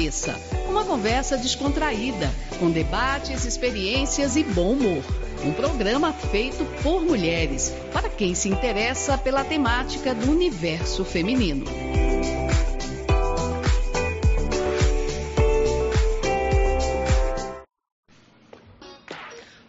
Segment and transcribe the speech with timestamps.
[0.00, 0.34] Cabeça.
[0.66, 5.04] Uma conversa descontraída, com debates, experiências e bom humor.
[5.44, 11.66] Um programa feito por mulheres, para quem se interessa pela temática do universo feminino.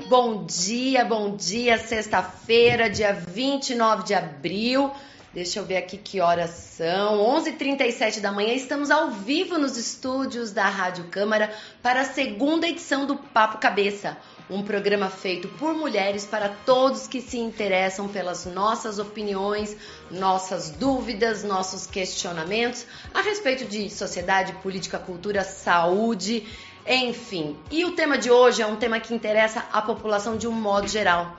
[0.07, 4.91] Bom dia, bom dia, sexta-feira, dia 29 de abril.
[5.33, 7.17] Deixa eu ver aqui que horas são.
[7.17, 8.53] 11h37 da manhã.
[8.53, 14.17] Estamos ao vivo nos estúdios da Rádio Câmara para a segunda edição do Papo Cabeça.
[14.49, 19.77] Um programa feito por mulheres para todos que se interessam pelas nossas opiniões,
[20.09, 26.45] nossas dúvidas, nossos questionamentos a respeito de sociedade, política, cultura, saúde
[26.85, 30.51] enfim, e o tema de hoje é um tema que interessa a população de um
[30.51, 31.37] modo geral: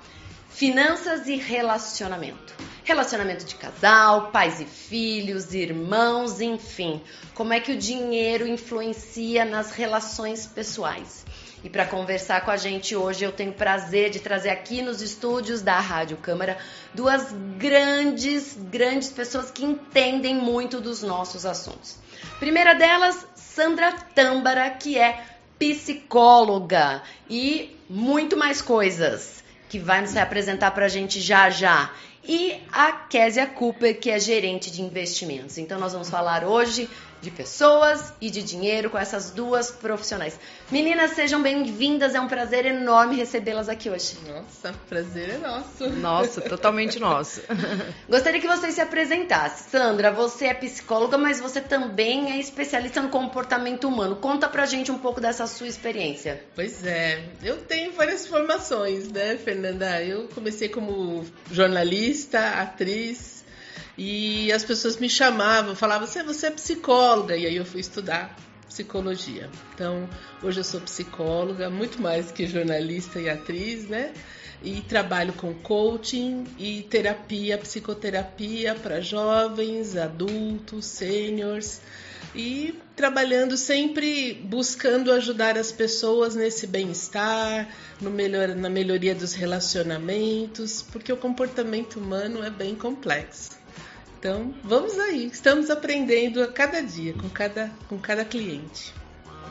[0.49, 2.72] finanças e relacionamento.
[2.85, 7.01] Relacionamento de casal, pais e filhos, irmãos, enfim.
[7.33, 11.25] Como é que o dinheiro influencia nas relações pessoais?
[11.63, 15.01] E para conversar com a gente hoje, eu tenho o prazer de trazer aqui nos
[15.01, 16.59] estúdios da Rádio Câmara
[16.93, 21.99] duas grandes, grandes pessoas que entendem muito dos nossos assuntos.
[22.41, 25.23] Primeira delas, Sandra Tâmbara, que é
[25.57, 31.91] psicóloga e muito mais coisas que vai nos apresentar para a gente já já.
[32.23, 35.57] E a Késia Cooper, que é gerente de investimentos.
[35.57, 36.91] Então nós vamos falar hoje
[37.23, 40.39] de pessoas e de dinheiro com essas duas profissionais.
[40.71, 44.17] Meninas, sejam bem-vindas, é um prazer enorme recebê-las aqui hoje.
[44.27, 45.89] Nossa, prazer é nosso.
[45.89, 47.41] Nossa, totalmente nosso.
[48.09, 49.71] Gostaria que vocês se apresentassem.
[49.71, 54.17] Sandra, você é psicóloga, mas você também é especialista no comportamento humano.
[54.17, 56.43] Conta pra gente um pouco dessa sua experiência.
[56.57, 60.03] Pois é, eu tenho várias formações, né, Fernanda?
[60.03, 63.42] Eu comecei como jornalista, atriz,
[63.97, 67.37] e as pessoas me chamavam, falavam, você, você é psicóloga.
[67.37, 68.37] E aí eu fui estudar
[68.73, 69.51] psicologia.
[69.75, 70.09] Então,
[70.43, 74.13] hoje eu sou psicóloga, muito mais que jornalista e atriz, né?
[74.63, 81.81] E trabalho com coaching e terapia, psicoterapia para jovens, adultos, seniors.
[82.35, 87.69] E trabalhando sempre buscando ajudar as pessoas nesse bem-estar,
[88.01, 93.62] melhor, na melhoria dos relacionamentos, porque o comportamento humano é bem complexo.
[94.23, 95.27] Então, vamos aí.
[95.27, 98.95] Estamos aprendendo a cada dia, com cada, com cada cliente.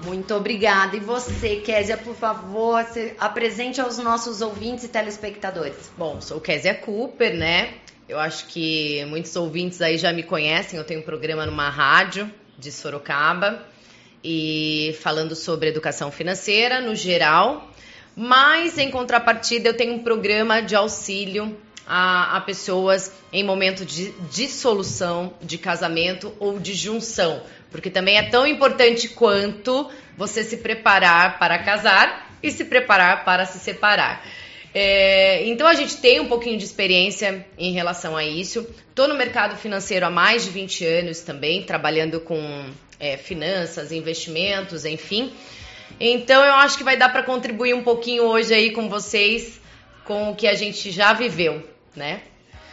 [0.06, 0.96] Muito obrigada.
[0.96, 5.92] E você, Késia, por favor, se apresente aos nossos ouvintes e telespectadores.
[5.98, 7.74] Bom, sou Késia Cooper, né?
[8.08, 10.80] Eu acho que muitos ouvintes aí já me conhecem.
[10.80, 13.68] Eu tenho um programa numa rádio de Sorocaba
[14.24, 17.70] e falando sobre educação financeira no geral.
[18.16, 24.12] Mas, em contrapartida, eu tenho um programa de auxílio a, a pessoas em momento de
[24.32, 31.40] dissolução de casamento ou de junção, porque também é tão importante quanto você se preparar
[31.40, 34.26] para casar e se preparar para se separar.
[34.74, 38.66] É, então a gente tem um pouquinho de experiência em relação a isso.
[38.90, 42.70] Estou no mercado financeiro há mais de 20 anos também, trabalhando com
[43.00, 45.34] é, finanças, investimentos, enfim.
[46.00, 49.61] Então eu acho que vai dar para contribuir um pouquinho hoje aí com vocês
[50.12, 51.64] com o que a gente já viveu
[51.96, 52.22] né?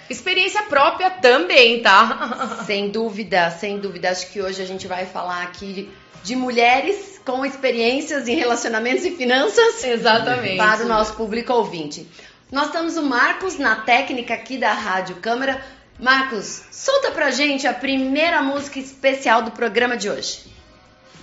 [0.09, 2.63] Experiência própria também, tá?
[2.67, 4.11] Sem dúvida, sem dúvida.
[4.11, 5.91] Acho que hoje a gente vai falar aqui
[6.23, 9.83] de mulheres com experiências em relacionamentos e finanças.
[9.85, 10.57] Exatamente.
[10.57, 12.07] Para o nosso público ouvinte.
[12.51, 15.63] Nós temos o Marcos na técnica aqui da Rádio Câmara.
[15.99, 20.45] Marcos, solta pra gente a primeira música especial do programa de hoje.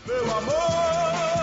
[0.05, 1.34] Meu amor!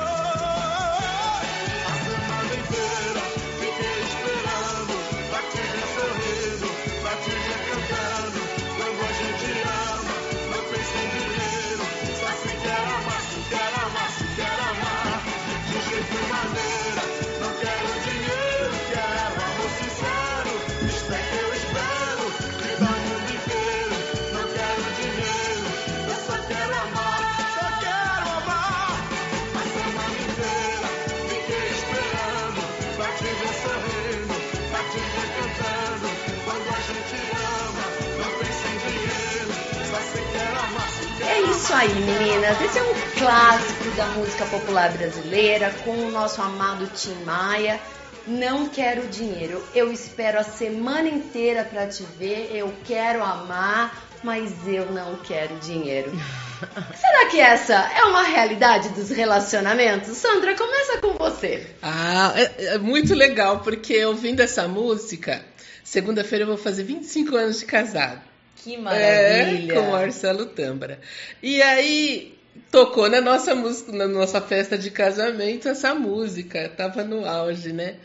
[41.72, 42.60] Isso aí, meninas.
[42.60, 47.80] Esse é um clássico da música popular brasileira com o nosso amado Tim Maia.
[48.27, 49.65] Não quero dinheiro.
[49.74, 52.51] Eu espero a semana inteira para te ver.
[52.54, 56.13] Eu quero amar, mas eu não quero dinheiro.
[56.95, 60.15] Será que essa é uma realidade dos relacionamentos?
[60.19, 61.66] Sandra, começa com você.
[61.83, 65.42] Ah, é, é muito legal, porque ouvindo essa música,
[65.83, 68.32] segunda-feira eu vou fazer 25 anos de casado.
[68.62, 69.72] Que maravilha!
[69.72, 71.00] É, com Marcelo Tâmbara.
[71.42, 72.38] E aí,
[72.70, 77.97] tocou na nossa música, na nossa festa de casamento essa música, tava no auge, né?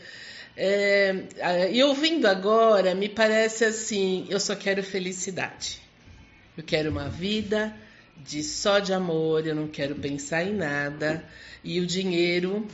[0.56, 5.80] É, e ouvindo agora, me parece assim, eu só quero felicidade.
[6.56, 7.72] Eu quero uma vida
[8.16, 11.24] de só de amor, eu não quero pensar em nada.
[11.62, 12.66] E o dinheiro,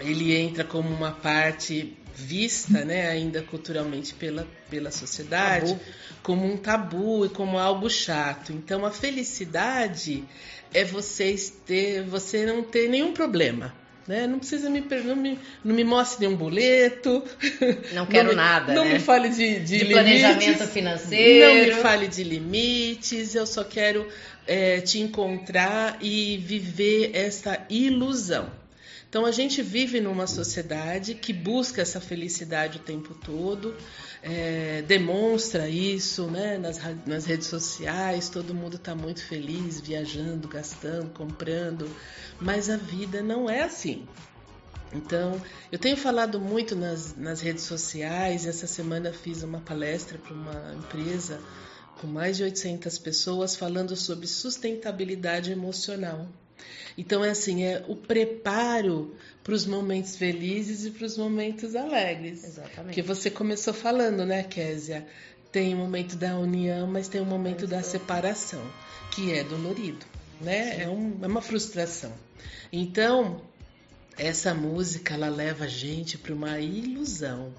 [0.00, 5.80] ele entra como uma parte vista, né, ainda culturalmente pela, pela sociedade, tabu.
[6.22, 8.52] como um tabu e como algo chato.
[8.52, 10.24] Então a felicidade
[10.72, 11.36] é você
[11.66, 13.74] ter, você não ter nenhum problema.
[14.08, 14.26] Né?
[14.26, 17.22] Não precisa me, não me, não me mostre nenhum boleto.
[17.92, 18.72] Não quero não me, nada.
[18.72, 18.94] Não né?
[18.94, 21.68] me fale de, de, de limites, planejamento financeiro.
[21.68, 23.34] Não me fale de limites.
[23.34, 24.06] Eu só quero
[24.46, 28.48] é, te encontrar e viver essa ilusão.
[29.08, 33.74] Então a gente vive numa sociedade que busca essa felicidade o tempo todo,
[34.22, 41.10] é, demonstra isso né, nas, nas redes sociais, todo mundo está muito feliz, viajando, gastando,
[41.12, 41.88] comprando,
[42.40, 44.06] mas a vida não é assim.
[44.92, 50.34] Então, eu tenho falado muito nas, nas redes sociais, essa semana fiz uma palestra para
[50.34, 51.40] uma empresa
[52.00, 56.28] com mais de 800 pessoas falando sobre sustentabilidade emocional.
[56.96, 59.14] Então é assim, é o preparo
[59.44, 62.44] para os momentos felizes e para os momentos alegres.
[62.44, 62.94] Exatamente.
[62.94, 65.06] Que você começou falando, né, Késia?
[65.52, 68.62] Tem o momento da união, mas tem o momento da separação,
[69.10, 70.04] que é dolorido,
[70.40, 70.82] né?
[70.82, 72.12] É, um, é uma frustração.
[72.72, 73.40] Então,
[74.18, 77.52] essa música ela leva a gente para uma ilusão.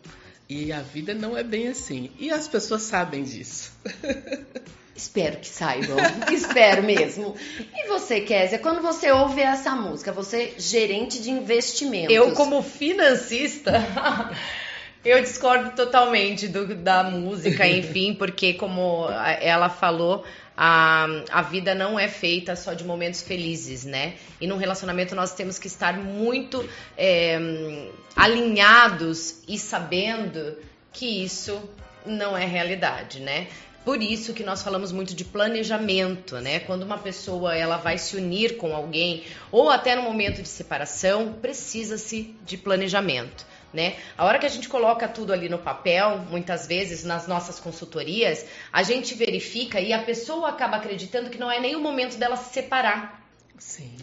[0.49, 2.11] E a vida não é bem assim.
[2.17, 3.71] E as pessoas sabem disso.
[4.97, 5.95] Espero que saibam.
[6.33, 7.35] Espero mesmo.
[7.75, 12.15] E você, Késia, quando você ouve essa música, você gerente de investimentos.
[12.15, 13.73] Eu, como financista,
[15.05, 19.07] eu discordo totalmente do, da música, enfim, porque como
[19.39, 20.25] ela falou,
[20.57, 24.15] a, a vida não é feita só de momentos felizes, né?
[24.41, 26.67] E num relacionamento nós temos que estar muito
[26.97, 27.37] é,
[28.15, 30.57] alinhados e sabendo
[30.91, 31.61] que isso
[32.07, 33.47] não é realidade, né?
[33.83, 36.59] Por isso que nós falamos muito de planejamento, né?
[36.59, 41.33] Quando uma pessoa ela vai se unir com alguém ou até no momento de separação,
[41.41, 43.45] precisa-se de planejamento.
[43.73, 43.95] Né?
[44.17, 48.45] A hora que a gente coloca tudo ali no papel, muitas vezes nas nossas consultorias,
[48.71, 52.37] a gente verifica e a pessoa acaba acreditando que não é nem o momento dela
[52.37, 53.21] se separar.
[53.57, 53.95] Sim.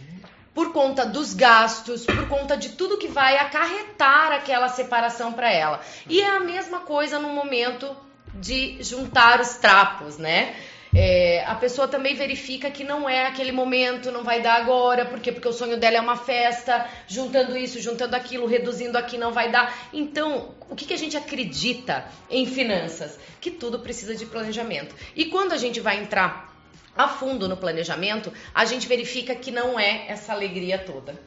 [0.55, 5.81] Por conta dos gastos, por conta de tudo que vai acarretar aquela separação para ela.
[6.09, 7.95] E é a mesma coisa no momento
[8.35, 10.55] de juntar os trapos, né?
[10.97, 15.19] É, a pessoa também verifica que não é aquele momento, não vai dar agora, por
[15.19, 15.33] quê?
[15.33, 19.51] Porque o sonho dela é uma festa, juntando isso, juntando aquilo, reduzindo aqui, não vai
[19.51, 19.77] dar.
[19.93, 23.19] Então, o que, que a gente acredita em finanças?
[23.41, 24.95] Que tudo precisa de planejamento.
[25.17, 26.54] E quando a gente vai entrar
[26.97, 31.19] a fundo no planejamento, a gente verifica que não é essa alegria toda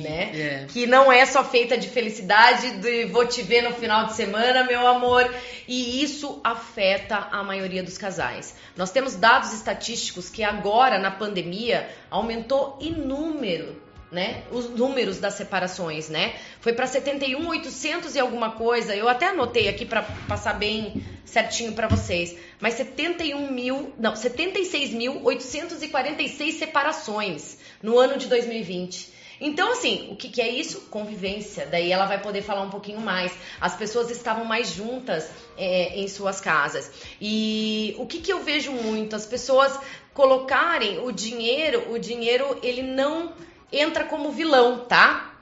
[0.00, 0.30] né?
[0.34, 0.66] É.
[0.68, 4.64] Que não é só feita de felicidade, de vou te ver no final de semana,
[4.64, 5.32] meu amor.
[5.66, 8.54] E isso afeta a maioria dos casais.
[8.76, 13.81] Nós temos dados estatísticos que agora, na pandemia, aumentou inúmero
[14.12, 14.44] né?
[14.52, 16.34] Os números das separações, né?
[16.60, 18.94] Foi para 71, 800 e alguma coisa.
[18.94, 22.36] Eu até anotei aqui para passar bem certinho para vocês.
[22.60, 29.22] Mas 71 mil, não, 76.846 separações no ano de 2020.
[29.40, 30.82] Então, assim, o que, que, é isso?
[30.82, 31.66] Convivência.
[31.66, 33.32] Daí ela vai poder falar um pouquinho mais.
[33.60, 36.88] As pessoas estavam mais juntas é, em suas casas.
[37.20, 39.16] E o que, que eu vejo muito?
[39.16, 39.76] As pessoas
[40.14, 43.32] colocarem o dinheiro, o dinheiro ele não
[43.72, 45.32] entra como vilão, tá?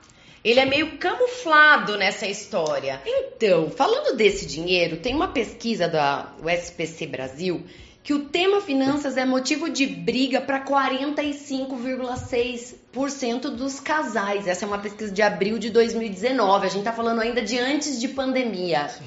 [0.43, 2.99] Ele é meio camuflado nessa história.
[3.05, 7.63] Então, falando desse dinheiro, tem uma pesquisa da USPC Brasil
[8.03, 14.47] que o tema finanças é motivo de briga para 45,6% dos casais.
[14.47, 16.65] Essa é uma pesquisa de abril de 2019.
[16.65, 18.89] A gente está falando ainda de antes de pandemia.
[18.89, 19.03] Sim.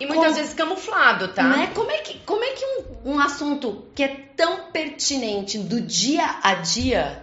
[0.00, 1.44] E muitas como, vezes camuflado, tá?
[1.44, 1.70] Né?
[1.72, 6.40] Como é que, como é que um, um assunto que é tão pertinente do dia
[6.42, 7.22] a dia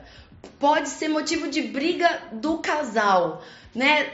[0.60, 3.44] pode ser motivo de briga do casal,
[3.74, 4.12] né?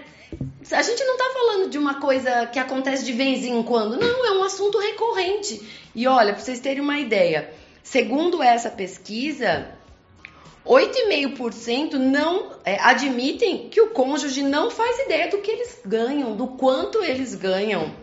[0.72, 4.25] A gente não está falando de uma coisa que acontece de vez em quando, não,
[4.25, 5.62] é um assunto recorrente.
[5.94, 7.53] E olha, para vocês terem uma ideia,
[7.84, 9.70] segundo essa pesquisa,
[10.65, 16.48] 8,5% não é, admitem que o cônjuge não faz ideia do que eles ganham, do
[16.48, 17.94] quanto eles ganham.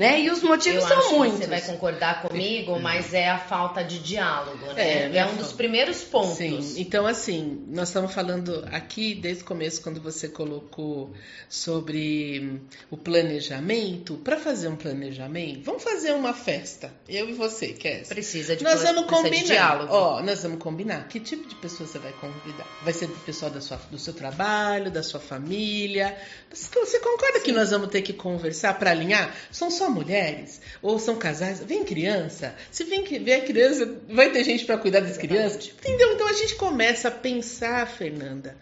[0.00, 0.18] Né?
[0.22, 1.38] E os motivos Eu são acho muitos.
[1.40, 5.10] que você vai concordar comigo, mas é a falta de diálogo, né?
[5.12, 6.38] É, É, um dos primeiros pontos.
[6.38, 11.12] Sim, então assim, nós estamos falando aqui desde o começo, quando você colocou
[11.48, 14.14] sobre o planejamento.
[14.24, 18.06] Para fazer um planejamento, vamos fazer uma festa, eu e você, Kézia.
[18.06, 19.44] Precisa de Nós vamos combinar.
[19.44, 19.92] diálogo.
[19.92, 21.06] Ó, nós vamos combinar.
[21.08, 22.66] Que tipo de pessoa você vai convidar?
[22.82, 26.16] Vai ser do pessoal da sua, do seu trabalho, da sua família?
[26.50, 29.34] Você você concorda que nós vamos ter que conversar para alinhar?
[29.50, 30.60] São só mulheres?
[30.80, 31.60] Ou são casais?
[31.60, 32.54] Vem criança?
[32.70, 35.68] Se vem que vier criança, vai ter gente para cuidar das crianças?
[35.68, 36.12] Entendeu?
[36.14, 38.56] Então a gente começa a pensar, Fernanda,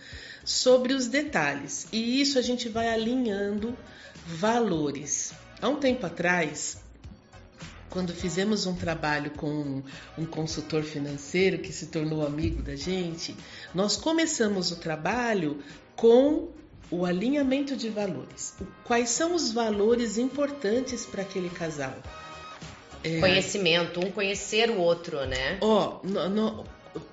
[0.44, 1.86] sobre os detalhes.
[1.92, 3.76] E isso a gente vai alinhando
[4.26, 5.32] valores.
[5.60, 6.78] Há um tempo atrás,
[7.90, 9.82] quando fizemos um trabalho com
[10.16, 13.34] um consultor financeiro que se tornou amigo da gente,
[13.74, 15.62] nós começamos o trabalho
[15.96, 16.48] com
[16.90, 18.54] o alinhamento de valores.
[18.84, 21.94] Quais são os valores importantes para aquele casal?
[23.04, 25.58] É, Conhecimento, um conhecer o outro, né?
[25.60, 26.64] Ó, no-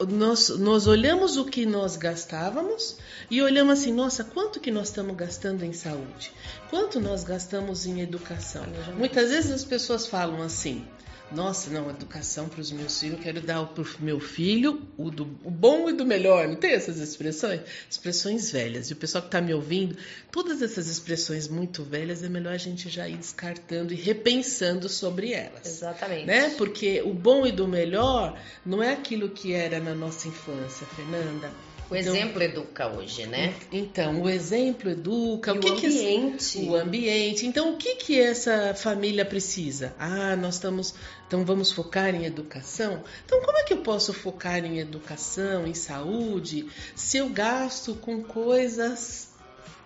[0.08, 2.98] nós, nós olhamos o que nós gastávamos
[3.30, 6.32] e olhamos assim, nossa, quanto que nós estamos gastando em saúde?
[6.72, 8.64] Quanto nós gastamos em educação?
[8.98, 10.88] Muitas vezes as pessoas falam assim,
[11.32, 15.10] nossa, não, educação para os meus filhos, eu quero dar para o meu filho o,
[15.10, 16.48] do, o bom e do melhor.
[16.48, 17.62] Não tem essas expressões?
[17.90, 18.90] Expressões velhas.
[18.90, 19.98] E o pessoal que está me ouvindo,
[20.32, 25.34] todas essas expressões muito velhas, é melhor a gente já ir descartando e repensando sobre
[25.34, 26.26] elas Exatamente.
[26.26, 26.52] né?
[26.52, 31.52] Porque o bom e do melhor não é aquilo que era na nossa infância, Fernanda.
[31.90, 33.54] O exemplo educa hoje, né?
[33.72, 36.58] Então, o exemplo educa, E o que o que ambiente.
[36.60, 37.46] o ambiente.
[37.46, 39.94] Então, o que que essa família precisa?
[40.00, 40.96] Ah, nós estamos,
[41.28, 43.04] então vamos focar em educação.
[43.24, 48.24] Então, como é que eu posso focar em educação, em saúde, se eu gasto com
[48.24, 49.30] coisas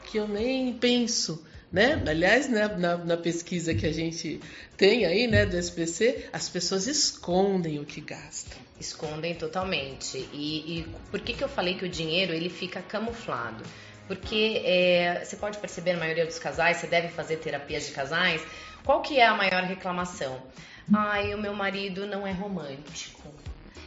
[0.05, 1.43] que eu nem penso?
[1.71, 2.01] Né?
[2.07, 4.39] Aliás, na, na pesquisa que a gente
[4.75, 8.57] tem aí, né, do SPC, as pessoas escondem o que gastam.
[8.79, 10.17] Escondem totalmente.
[10.33, 13.63] E, e por que, que eu falei que o dinheiro ele fica camuflado?
[14.07, 18.41] Porque é, você pode perceber na maioria dos casais, você deve fazer terapias de casais.
[18.83, 20.41] Qual que é a maior reclamação?
[20.91, 23.31] Ai, o meu marido não é romântico.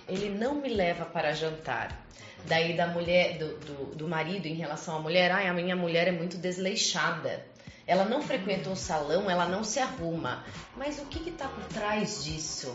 [0.08, 2.06] Ele não me leva para jantar.
[2.46, 6.06] Daí da mulher, do, do, do marido em relação à mulher, ai, a minha mulher
[6.06, 7.44] é muito desleixada.
[7.86, 10.44] Ela não frequenta um salão, ela não se arruma.
[10.76, 12.74] Mas o que está por trás disso?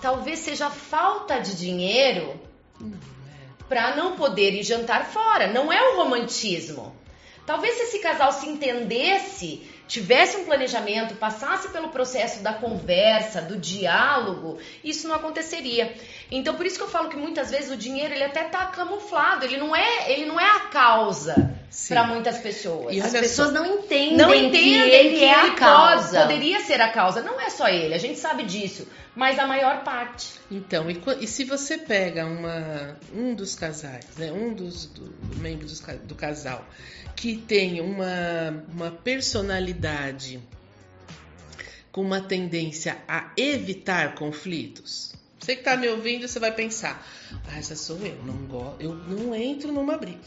[0.00, 2.38] Talvez seja falta de dinheiro
[3.68, 5.46] para não poder ir jantar fora.
[5.46, 6.94] Não é o romantismo.
[7.46, 13.58] Talvez se esse casal se entendesse, tivesse um planejamento, passasse pelo processo da conversa, do
[13.58, 15.92] diálogo, isso não aconteceria.
[16.38, 19.44] Então por isso que eu falo que muitas vezes o dinheiro ele até tá camuflado,
[19.44, 21.54] ele não é, ele não é a causa
[21.88, 22.94] para muitas pessoas.
[22.94, 23.54] E As pessoas só.
[23.54, 26.20] não entendem, não que entendem ele que é a ele causa.
[26.20, 27.22] pode- poderia ser a causa.
[27.22, 30.32] Não é só ele, a gente sabe disso, mas a maior parte.
[30.50, 35.80] Então, e, e se você pega uma, um dos casais, né, um dos do, membros
[35.80, 36.64] ca- do casal,
[37.16, 40.40] que tem uma, uma personalidade
[41.90, 45.11] com uma tendência a evitar conflitos,
[45.42, 47.04] você que está me ouvindo, você vai pensar,
[47.48, 50.20] ah, essa sou eu, não gosto, eu não entro numa briga.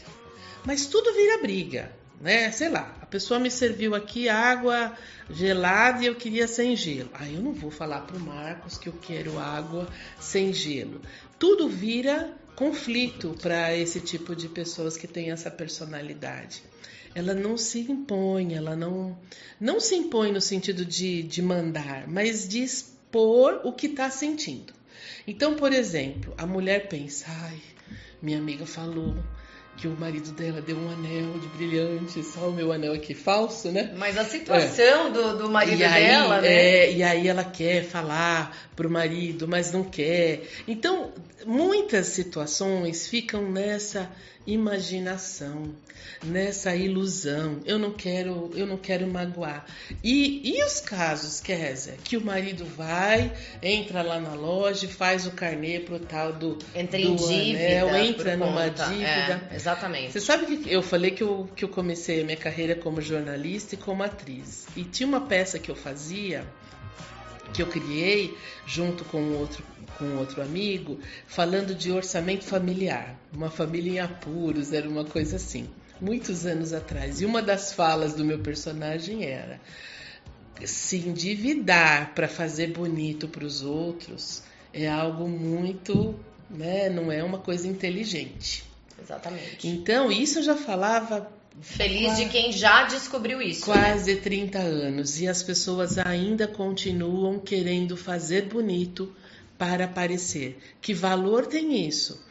[0.62, 2.52] Mas tudo vira briga, né?
[2.52, 4.94] Sei lá, a pessoa me serviu aqui água
[5.30, 7.08] gelada e eu queria sem gelo.
[7.14, 9.88] Aí eu não vou falar pro Marcos que eu quero água
[10.20, 11.00] sem gelo.
[11.38, 16.62] Tudo vira conflito para esse tipo de pessoas que têm essa personalidade.
[17.14, 19.16] Ela não se impõe, ela não,
[19.58, 24.76] não se impõe no sentido de, de mandar, mas de expor o que está sentindo.
[25.26, 27.58] Então, por exemplo, a mulher pensa, ai,
[28.22, 29.16] minha amiga falou
[29.76, 33.70] que o marido dela deu um anel de brilhante, só o meu anel aqui falso,
[33.70, 33.94] né?
[33.96, 36.48] Mas a situação do, do marido aí, dela, né?
[36.48, 40.44] é, e aí ela quer falar pro marido, mas não quer.
[40.66, 41.12] Então,
[41.44, 44.10] muitas situações ficam nessa
[44.46, 45.74] imaginação,
[46.22, 47.60] nessa ilusão.
[47.64, 49.66] Eu não quero, eu não quero magoar.
[50.02, 55.26] E, e os casos, Kézia, que o marido vai, entra lá na loja, e faz
[55.26, 57.58] o carnê pro tal do Entra do em dívida.
[57.82, 59.48] anel, entra numa conta- dívida.
[59.50, 60.12] É, exatamente.
[60.12, 63.74] Você sabe que eu falei que eu, que eu comecei a minha carreira como jornalista
[63.74, 64.66] e como atriz.
[64.76, 66.46] E tinha uma peça que eu fazia,
[67.52, 68.36] que eu criei
[68.66, 69.62] junto com outro,
[69.98, 73.18] com outro amigo, falando de orçamento familiar.
[73.32, 75.68] Uma família em apuros, era uma coisa assim,
[76.00, 77.20] muitos anos atrás.
[77.20, 79.60] E uma das falas do meu personagem era:
[80.64, 86.14] se endividar para fazer bonito para os outros é algo muito,
[86.50, 88.64] né, não é uma coisa inteligente.
[89.00, 89.68] Exatamente.
[89.68, 93.68] Então, isso eu já falava Feliz de quem já descobriu isso.
[93.68, 93.74] Né?
[93.74, 94.20] Quase né?
[94.20, 99.14] 30 anos e as pessoas ainda continuam querendo fazer bonito
[99.56, 100.58] para aparecer.
[100.80, 102.24] Que valor tem isso?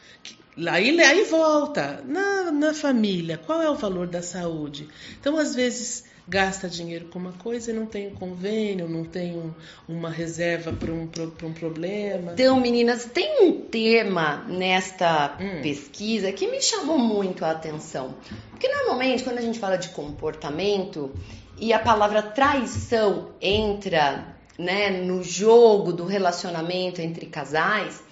[0.70, 3.38] Aí, aí volta na, na família.
[3.38, 4.88] Qual é o valor da saúde?
[5.20, 9.38] Então, às vezes, gasta dinheiro com uma coisa e não tem um convênio, não tem
[9.38, 9.54] um,
[9.88, 11.04] uma reserva para um,
[11.44, 12.34] um problema.
[12.34, 15.62] Então, meninas, tem um tema nesta hum.
[15.62, 18.16] pesquisa que me chamou muito a atenção.
[18.50, 21.14] Porque normalmente, quando a gente fala de comportamento
[21.58, 28.04] e a palavra traição entra né, no jogo do relacionamento entre casais,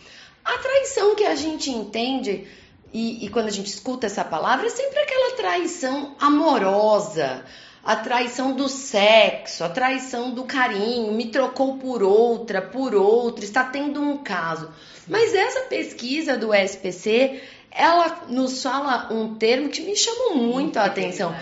[0.44, 2.48] a traição que a gente entende.
[2.94, 7.44] E, e quando a gente escuta essa palavra, é sempre aquela traição amorosa,
[7.84, 13.66] a traição do sexo, a traição do carinho, me trocou por outra, por outra, está
[13.66, 14.72] tendo um caso.
[15.08, 17.42] Mas essa pesquisa do SPC,
[17.76, 21.36] ela nos fala um termo que me chamou muito a atenção.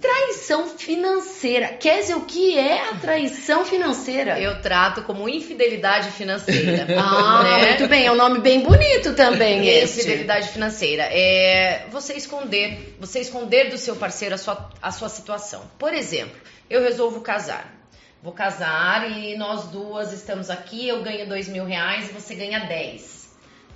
[0.00, 1.68] Traição financeira.
[1.68, 4.38] Quer dizer, o que é a traição financeira?
[4.38, 6.86] Eu trato como infidelidade financeira.
[7.00, 7.66] ah, né?
[7.68, 8.06] muito bem.
[8.06, 10.00] É um nome bem bonito também esse.
[10.00, 11.04] Infidelidade financeira.
[11.04, 15.62] É você esconder, você esconder do seu parceiro a sua, a sua situação.
[15.78, 16.36] Por exemplo,
[16.68, 17.74] eu resolvo casar.
[18.22, 22.66] Vou casar e nós duas estamos aqui, eu ganho dois mil reais e você ganha
[22.66, 23.28] dez.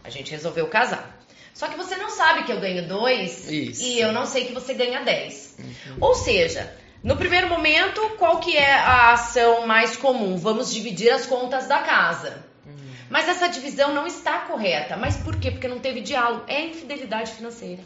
[0.04, 1.21] A gente resolveu casar.
[1.54, 4.74] Só que você não sabe que eu ganho dois e eu não sei que você
[4.74, 5.56] ganha dez.
[5.58, 5.96] Uhum.
[6.00, 10.36] Ou seja, no primeiro momento, qual que é a ação mais comum?
[10.36, 12.44] Vamos dividir as contas da casa.
[12.64, 12.74] Uhum.
[13.10, 14.96] Mas essa divisão não está correta.
[14.96, 15.50] Mas por quê?
[15.50, 16.44] Porque não teve diálogo.
[16.46, 17.82] É infidelidade financeira.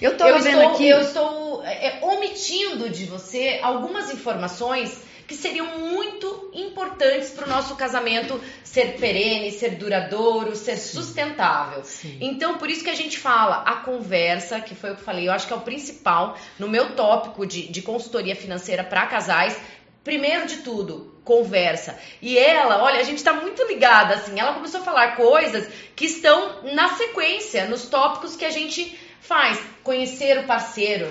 [0.00, 0.88] Eu, eu estou aqui.
[0.88, 7.74] Eu estou é, omitindo de você algumas informações que seriam muito importantes para o nosso
[7.74, 10.96] casamento ser perene, ser duradouro, ser Sim.
[10.96, 11.82] sustentável.
[11.84, 12.18] Sim.
[12.20, 15.28] Então, por isso que a gente fala a conversa, que foi o que eu falei,
[15.28, 19.56] eu acho que é o principal no meu tópico de, de consultoria financeira para casais.
[20.04, 21.98] Primeiro de tudo, conversa.
[22.20, 26.04] E ela, olha, a gente está muito ligada, assim, ela começou a falar coisas que
[26.04, 29.58] estão na sequência, nos tópicos que a gente faz.
[29.82, 31.10] Conhecer o parceiro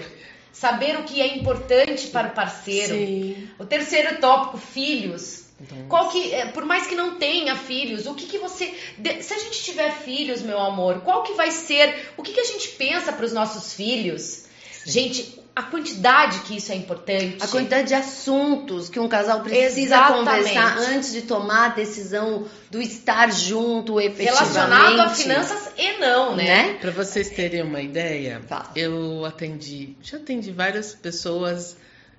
[0.51, 2.96] saber o que é importante para o parceiro.
[2.96, 3.50] Sim.
[3.58, 5.46] O terceiro tópico, filhos.
[5.60, 8.73] Então, Qual que, é, por mais que não tenha filhos, o que, que você.
[9.21, 12.13] Se a gente tiver filhos, meu amor, qual que vai ser.
[12.17, 14.45] O que, que a gente pensa para os nossos filhos?
[14.71, 14.91] Sim.
[14.91, 17.37] Gente, a quantidade que isso é importante.
[17.41, 20.25] A quantidade de assuntos que um casal precisa Exatamente.
[20.25, 24.53] conversar antes de tomar a decisão do estar junto efetivamente.
[24.53, 26.43] Relacionado a finanças e não, né?
[26.43, 26.73] né?
[26.75, 28.41] Para vocês terem uma ideia,
[28.75, 31.75] eu atendi, já atendi várias pessoas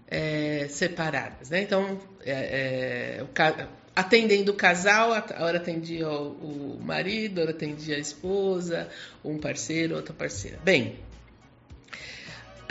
[0.09, 1.63] é, separadas, né?
[1.63, 3.29] Então, é, é, o,
[3.97, 8.89] atendendo o casal, a hora atendia o, o marido, a hora atendia a esposa,
[9.25, 10.59] um parceiro, outra parceira.
[10.63, 10.99] Bem,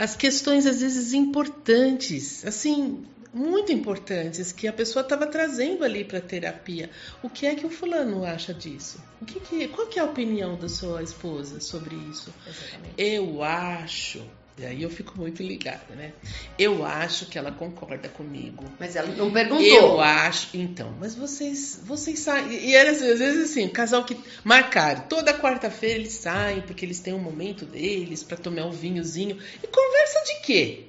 [0.02, 6.20] as questões às vezes importantes, assim, muito importantes que a pessoa estava trazendo ali para
[6.20, 6.90] terapia.
[7.22, 8.98] O que é que o fulano acha disso?
[9.20, 12.34] O que, que qual que é a opinião da sua esposa sobre isso?
[12.44, 12.94] Exatamente.
[12.98, 14.26] Eu acho
[14.58, 16.12] e aí eu fico muito ligada, né?
[16.58, 18.64] Eu acho que ela concorda comigo.
[18.78, 19.64] Mas ela não perguntou.
[19.64, 20.48] Eu acho.
[20.54, 22.52] Então, mas vocês, vocês saem.
[22.52, 25.04] E era às vezes assim, casal que marcaram.
[25.08, 29.38] Toda quarta-feira eles saem porque eles têm um momento deles para tomar um vinhozinho.
[29.62, 30.84] E conversa de quê?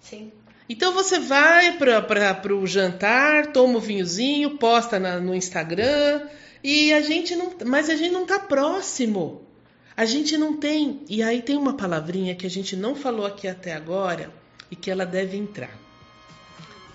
[0.00, 0.32] Sim.
[0.66, 6.28] Então você vai para o jantar, toma o vinhozinho, posta na, no Instagram
[6.64, 7.52] e a gente não.
[7.66, 9.51] Mas a gente não tá próximo.
[9.96, 13.46] A gente não tem, e aí tem uma palavrinha que a gente não falou aqui
[13.46, 14.32] até agora
[14.70, 15.76] e que ela deve entrar: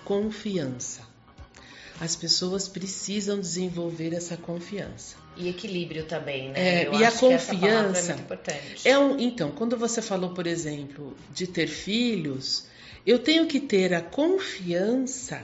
[0.04, 1.06] confiança.
[2.00, 5.16] As pessoas precisam desenvolver essa confiança.
[5.36, 6.84] E equilíbrio também, né?
[6.84, 8.16] É, e a confiança.
[8.84, 12.66] É, é um, então, quando você falou, por exemplo, de ter filhos,
[13.04, 15.42] eu tenho que ter a confiança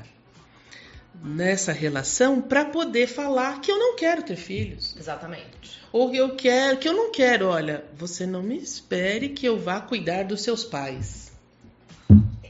[1.22, 4.96] nessa relação para poder falar que eu não quero ter filhos.
[4.98, 5.83] Exatamente.
[5.94, 9.56] Ou que eu quero, que eu não quero, olha, você não me espere que eu
[9.56, 11.30] vá cuidar dos seus pais.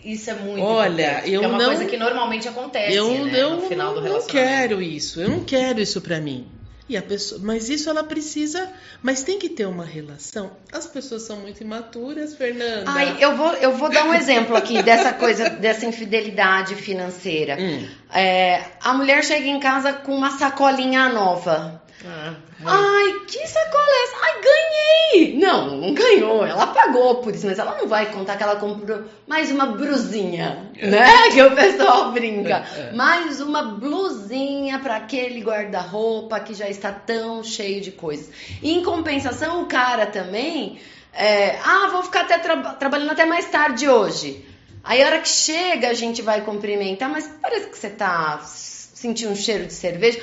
[0.02, 3.56] Isso é muito Olha, eu é uma não, coisa que normalmente acontece, eu, né, eu
[3.56, 4.34] no final do relacionamento.
[4.34, 6.48] Eu não quero isso, eu não quero isso para mim.
[6.88, 10.52] E a pessoa, mas isso ela precisa, mas tem que ter uma relação.
[10.72, 12.84] As pessoas são muito imaturas, Fernanda.
[12.86, 17.58] Ai, eu vou, eu vou dar um exemplo aqui dessa coisa, dessa infidelidade financeira.
[17.60, 17.86] Hum.
[18.10, 21.83] É, a mulher chega em casa com uma sacolinha nova.
[22.06, 22.34] Ah,
[22.66, 24.16] Ai, que sacola é essa?
[24.22, 25.38] Ai, ganhei!
[25.38, 26.44] Não, não ganhou.
[26.44, 30.70] Ela pagou por isso, mas ela não vai contar que ela comprou mais uma brusinha,
[30.76, 30.86] é.
[30.86, 31.12] né?
[31.32, 32.66] Que o pessoal brinca.
[32.76, 32.92] É, é.
[32.92, 38.28] Mais uma blusinha para aquele guarda-roupa que já está tão cheio de coisas.
[38.62, 40.80] Em compensação, o cara também.
[41.12, 44.44] É, ah, vou ficar até tra trabalhando até mais tarde hoje.
[44.82, 49.32] Aí a hora que chega, a gente vai cumprimentar, mas parece que você tá sentindo
[49.32, 50.20] um cheiro de cerveja.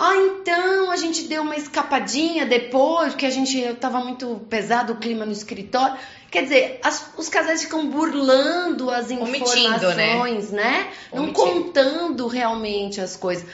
[0.00, 4.96] Ah, então a gente deu uma escapadinha depois, porque a gente tava muito pesado o
[4.96, 5.96] clima no escritório.
[6.30, 10.84] Quer dizer, as, os casais ficam burlando as informações, né?
[10.84, 10.92] né?
[11.12, 13.44] Não contando realmente as coisas.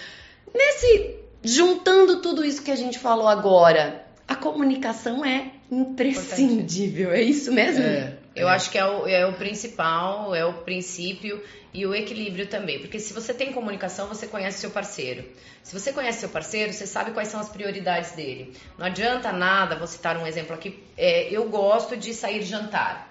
[0.55, 7.53] Nesse juntando tudo isso que a gente falou agora, a comunicação é imprescindível, é isso
[7.53, 7.83] mesmo?
[7.83, 11.43] É, eu acho que é o, é o principal, é o princípio
[11.73, 12.81] e o equilíbrio também.
[12.81, 15.25] Porque se você tem comunicação, você conhece seu parceiro.
[15.63, 18.57] Se você conhece seu parceiro, você sabe quais são as prioridades dele.
[18.77, 20.83] Não adianta nada, vou citar um exemplo aqui.
[20.97, 23.09] É, eu gosto de sair jantar.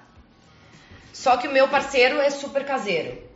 [1.14, 3.33] Só que o meu parceiro é super caseiro.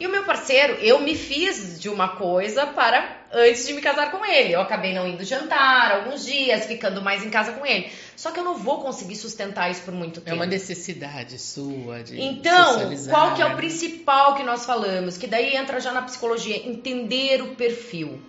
[0.00, 4.12] E o meu parceiro, eu me fiz de uma coisa para antes de me casar
[4.12, 4.52] com ele.
[4.52, 7.90] Eu acabei não indo jantar alguns dias, ficando mais em casa com ele.
[8.16, 10.30] Só que eu não vou conseguir sustentar isso por muito tempo.
[10.30, 15.18] É uma necessidade sua de Então, qual que é o principal que nós falamos?
[15.18, 18.20] Que daí entra já na psicologia, entender o perfil.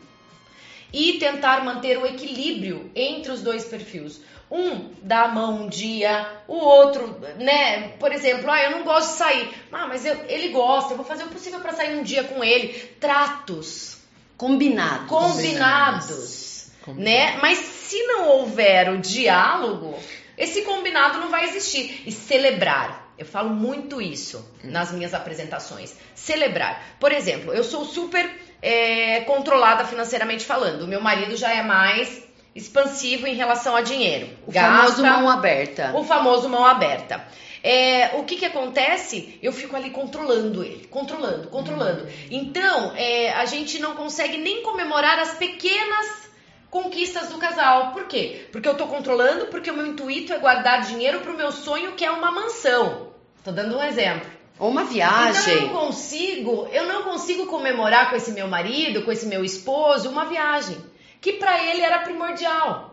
[0.91, 6.27] E tentar manter o equilíbrio entre os dois perfis um dá a mão um dia,
[6.47, 7.89] o outro, né?
[7.99, 9.49] Por exemplo, ah, eu não gosto de sair.
[9.71, 12.43] Ah, mas eu, ele gosta, eu vou fazer o possível para sair um dia com
[12.43, 12.69] ele.
[12.99, 13.97] Tratos.
[14.35, 15.07] Combinados.
[15.07, 16.71] Combinados.
[16.83, 17.03] Combinados.
[17.03, 17.37] Né?
[17.41, 19.97] Mas se não houver o diálogo,
[20.37, 22.03] esse combinado não vai existir.
[22.05, 23.13] E celebrar.
[23.17, 25.93] Eu falo muito isso nas minhas apresentações.
[26.15, 26.81] Celebrar.
[26.99, 30.83] Por exemplo, eu sou super é, controlada financeiramente falando.
[30.83, 34.29] O meu marido já é mais expansivo em relação a dinheiro.
[34.45, 35.91] O Gasta, famoso mão aberta.
[35.95, 37.25] O famoso mão aberta.
[37.63, 39.37] É, o que que acontece?
[39.41, 42.03] Eu fico ali controlando ele, controlando, controlando.
[42.03, 42.09] Hum.
[42.31, 46.29] Então, é, a gente não consegue nem comemorar as pequenas
[46.69, 47.91] conquistas do casal.
[47.91, 48.47] Por quê?
[48.51, 52.05] Porque eu tô controlando, porque o meu intuito é guardar dinheiro pro meu sonho, que
[52.05, 53.09] é uma mansão.
[53.43, 54.29] Tô dando um exemplo.
[54.57, 55.41] Ou uma viagem.
[55.41, 59.43] Então eu não consigo, eu não consigo comemorar com esse meu marido, com esse meu
[59.43, 60.77] esposo, uma viagem
[61.21, 62.89] que para ele era primordial.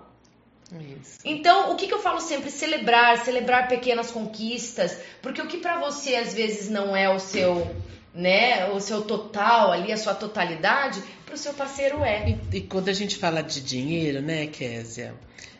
[1.00, 1.20] Isso.
[1.24, 2.50] Então, o que, que eu falo sempre?
[2.50, 7.74] Celebrar, celebrar pequenas conquistas, porque o que para você às vezes não é o seu,
[8.12, 12.30] né, o seu total ali, a sua totalidade, para o seu parceiro é.
[12.30, 15.14] E, e, quando a gente fala de dinheiro, né, Késia,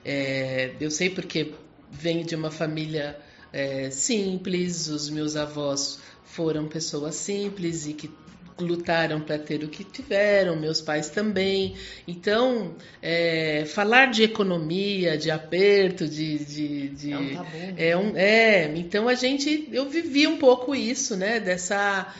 [0.05, 1.55] é, eu sei porque
[1.91, 3.17] venho de uma família
[3.53, 8.11] é, simples, os meus avós foram pessoas simples e que
[8.59, 11.77] lutaram para ter o que tiveram, meus pais também.
[12.07, 16.39] Então, é, falar de economia, de aperto, de.
[16.39, 17.57] de, de é um tabu.
[17.57, 17.75] Né?
[17.77, 19.69] É, um, é, então a gente.
[19.73, 21.41] Eu vivi um pouco isso, né?
[21.41, 22.15] Dessa.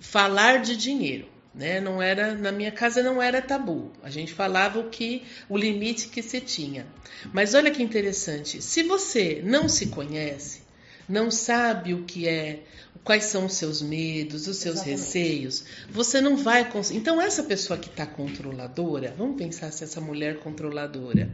[0.00, 1.26] Falar de dinheiro.
[1.54, 1.80] Né?
[1.80, 3.90] Não era na minha casa não era tabu.
[4.02, 6.86] A gente falava o que o limite que se tinha.
[7.32, 8.62] Mas olha que interessante.
[8.62, 10.62] Se você não se conhece,
[11.10, 12.62] não sabe o que é
[13.02, 15.00] quais são os seus medos, os seus Exatamente.
[15.00, 16.98] receios, você não vai conseguir.
[16.98, 21.30] Então, essa pessoa que está controladora, vamos pensar se essa mulher controladora,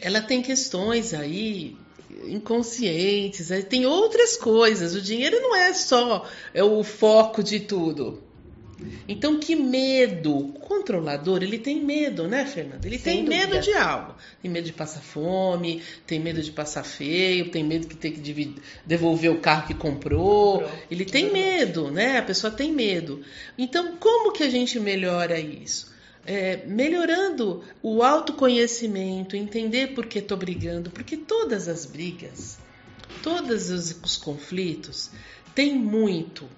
[0.00, 1.76] ela tem questões aí
[2.24, 4.94] inconscientes, tem outras coisas.
[4.94, 8.22] O dinheiro não é só é o foco de tudo.
[9.08, 10.36] Então, que medo?
[10.36, 12.86] O controlador, ele tem medo, né, Fernanda?
[12.86, 13.46] Ele Sem tem dúvida.
[13.46, 14.14] medo de algo.
[14.42, 18.54] Tem medo de passar fome, tem medo de passar feio, tem medo de ter que
[18.84, 20.60] devolver o carro que comprou.
[20.60, 20.78] comprou.
[20.90, 22.18] Ele que tem medo, né?
[22.18, 23.22] A pessoa tem medo.
[23.56, 25.94] Então, como que a gente melhora isso?
[26.24, 32.58] É, melhorando o autoconhecimento, entender por que estou brigando, porque todas as brigas,
[33.22, 35.10] todos os, os conflitos,
[35.54, 36.48] têm muito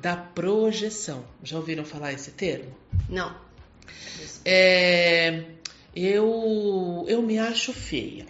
[0.00, 1.24] da projeção.
[1.42, 2.74] Já ouviram falar esse termo?
[3.08, 3.34] Não.
[4.44, 5.44] É,
[5.94, 8.26] eu, eu me acho feia.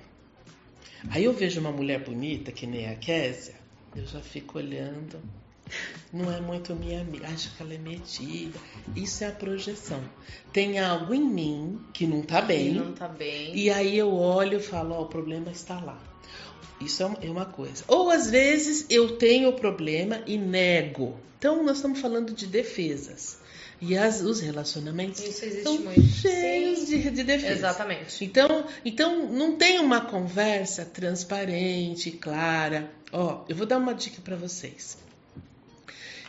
[1.11, 3.54] Aí eu vejo uma mulher bonita, que nem a Késia,
[3.94, 5.20] eu já fico olhando.
[6.12, 8.59] Não é muito minha amiga, acho que ela é metida.
[8.96, 10.02] Isso é a projeção.
[10.52, 12.72] Tem algo em mim que não tá bem.
[12.72, 13.54] Que não tá bem.
[13.54, 16.00] E aí eu olho e falo, ó, oh, o problema está lá.
[16.80, 17.84] Isso é, é uma coisa.
[17.86, 21.18] Ou às vezes eu tenho o problema e nego.
[21.38, 23.38] Então nós estamos falando de defesas.
[23.80, 25.22] E as, os relacionamentos
[25.62, 26.02] são muito.
[26.02, 27.52] cheios de, de defesa.
[27.52, 28.24] Exatamente.
[28.24, 32.90] Então, então não tem uma conversa transparente, clara.
[33.12, 34.98] Ó, eu vou dar uma dica para vocês.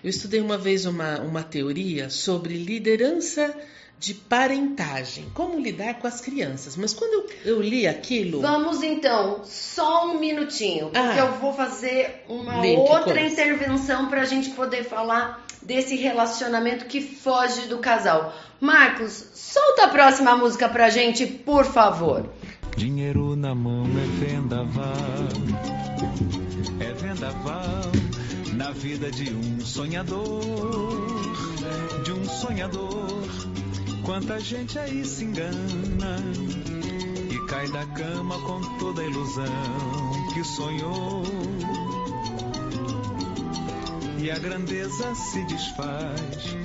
[0.03, 3.53] Eu estudei uma vez uma, uma teoria sobre liderança
[3.99, 6.77] de parentagem, como lidar com as crianças.
[6.77, 8.39] Mas quando eu, eu li aquilo.
[8.39, 14.25] Vamos então, só um minutinho, porque ah, eu vou fazer uma outra intervenção para a
[14.25, 18.33] gente poder falar desse relacionamento que foge do casal.
[18.61, 22.29] Marcos, solta a próxima música pra gente, por favor.
[22.77, 24.93] Dinheiro na mão é vendaval,
[26.79, 27.91] é vendaval
[28.53, 30.31] na vida de um sonhador,
[32.05, 33.58] de um sonhador.
[34.03, 36.17] Quanta gente aí se engana
[37.31, 39.45] e cai da cama com toda a ilusão
[40.33, 41.23] que sonhou.
[44.17, 46.55] E a grandeza se desfaz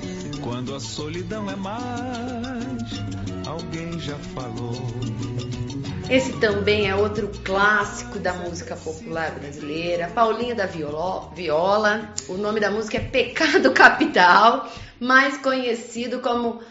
[0.43, 2.91] quando a solidão é mais.
[3.47, 4.75] Alguém já falou.
[6.09, 10.07] Esse também é outro clássico da música popular brasileira.
[10.07, 12.13] Paulinha da Viola, Viola.
[12.27, 16.61] O nome da música é Pecado Capital, mais conhecido como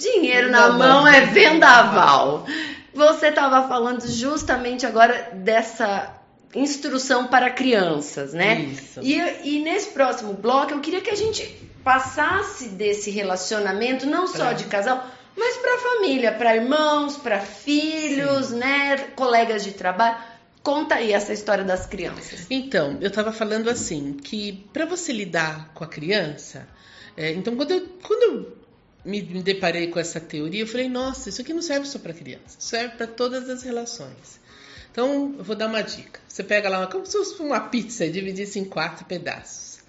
[0.00, 2.46] Dinheiro na Mão é Vendaval.
[2.94, 6.14] Você estava falando justamente agora dessa
[6.54, 8.60] instrução para crianças, né?
[8.62, 9.00] Isso.
[9.02, 11.44] E, e nesse próximo bloco eu queria que a gente
[11.84, 18.50] passasse desse relacionamento, não só Pra- de casal, mas para família, para irmãos, para filhos,
[18.50, 18.96] né?
[19.14, 20.16] Colegas de trabalho.
[20.62, 22.46] Conta aí essa história das crianças.
[22.50, 26.68] Então, eu estava falando assim, que para você lidar com a criança,
[27.16, 28.56] é, então quando eu, quando eu
[29.04, 32.12] me, me deparei com essa teoria, eu falei, nossa, isso aqui não serve só para
[32.12, 34.40] criança, serve para todas as relações.
[34.90, 36.20] Então, eu vou dar uma dica.
[36.26, 39.80] Você pega lá, uma, como se fosse uma pizza e dividisse em quatro pedaços.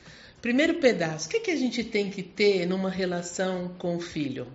[0.42, 4.48] Primeiro pedaço, o que, que a gente tem que ter numa relação com o filho?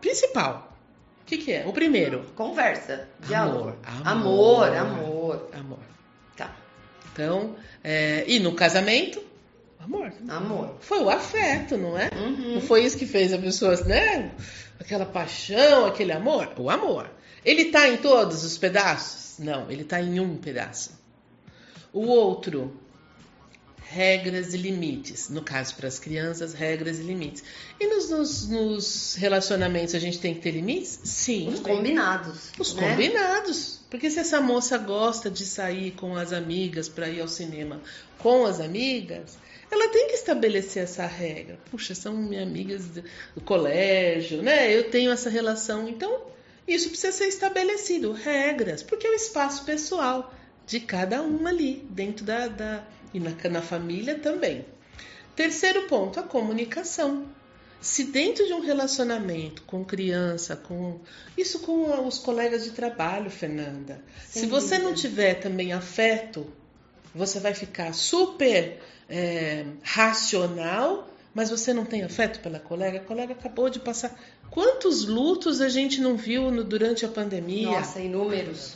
[0.00, 0.76] Principal.
[1.22, 1.66] O que, que é?
[1.66, 3.76] O primeiro, Conversa, diálogo.
[3.84, 4.76] Amor, Amor, amor.
[4.76, 5.50] amor.
[5.54, 5.78] amor.
[6.36, 6.56] Tá.
[7.12, 9.22] Então, é, e no casamento,
[9.96, 10.12] amor.
[10.28, 10.76] Amor.
[10.80, 12.10] Foi o afeto, não é?
[12.14, 12.54] Uhum.
[12.54, 14.30] Não foi isso que fez a pessoa, né?
[14.78, 16.52] Aquela paixão, aquele amor?
[16.56, 17.10] O amor.
[17.44, 19.38] Ele tá em todos os pedaços?
[19.38, 20.98] Não, ele tá em um pedaço.
[21.92, 22.78] O outro,
[23.78, 25.28] regras e limites.
[25.28, 27.42] No caso, para as crianças, regras e limites.
[27.80, 31.00] E nos, nos- nos relacionamentos a gente tem que ter limites?
[31.04, 31.48] Sim.
[31.48, 32.50] Os combinados.
[32.58, 32.88] Os né?
[32.90, 33.80] combinados.
[33.90, 37.80] Porque se essa moça gosta de sair com as amigas para ir ao cinema
[38.18, 39.36] com as amigas,
[39.70, 41.58] ela tem que estabelecer essa regra.
[41.70, 42.84] Puxa, são minhas amigas
[43.34, 44.74] do colégio, né?
[44.74, 45.88] Eu tenho essa relação.
[45.88, 46.22] Então,
[46.66, 48.12] isso precisa ser estabelecido.
[48.12, 50.32] Regras, porque é o espaço pessoal
[50.66, 52.48] de cada um ali, dentro da.
[52.48, 54.64] da e na, na família também.
[55.34, 57.26] Terceiro ponto, a comunicação.
[57.80, 61.00] Se dentro de um relacionamento com criança, com
[61.36, 65.00] isso com os colegas de trabalho, Fernanda, Sem se você não dúvida.
[65.00, 66.46] tiver também afeto,
[67.14, 72.98] você vai ficar super é, racional, mas você não tem afeto pela colega.
[72.98, 74.14] A colega acabou de passar.
[74.50, 77.70] Quantos lutos a gente não viu no- durante a pandemia?
[77.70, 78.74] Nossa, inúmeros.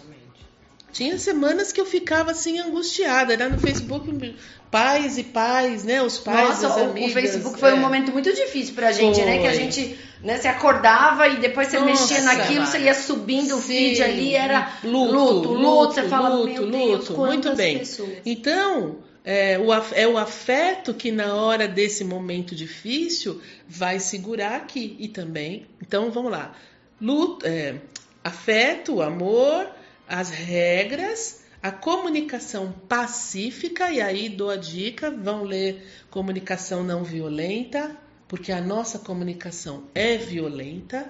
[0.94, 3.32] Tinha semanas que eu ficava assim angustiada.
[3.32, 4.36] Era no Facebook,
[4.70, 6.00] pais e pais, né?
[6.00, 7.12] Os pais, Nossa, as o, o amigas.
[7.12, 7.74] Facebook foi é.
[7.74, 9.40] um momento muito difícil pra gente, né?
[9.40, 9.58] Que a Foi.
[9.58, 14.00] gente né, se acordava e depois você Nossa, mexia naquilo, você ia subindo o feed
[14.04, 17.20] ali, era luto, luto, luto, você luto, fala, luto, meu Deus, luto.
[17.20, 17.78] Muito bem.
[17.80, 18.18] pessoas.
[18.24, 24.94] Então, é o, é o afeto que na hora desse momento difícil vai segurar aqui.
[25.00, 26.54] E também, então vamos lá.
[27.00, 27.74] Luto, é,
[28.22, 29.68] afeto, amor,
[30.08, 37.96] as regras, a comunicação pacífica, e aí dou a dica, vão ler comunicação não violenta,
[38.28, 41.08] porque a nossa comunicação é violenta,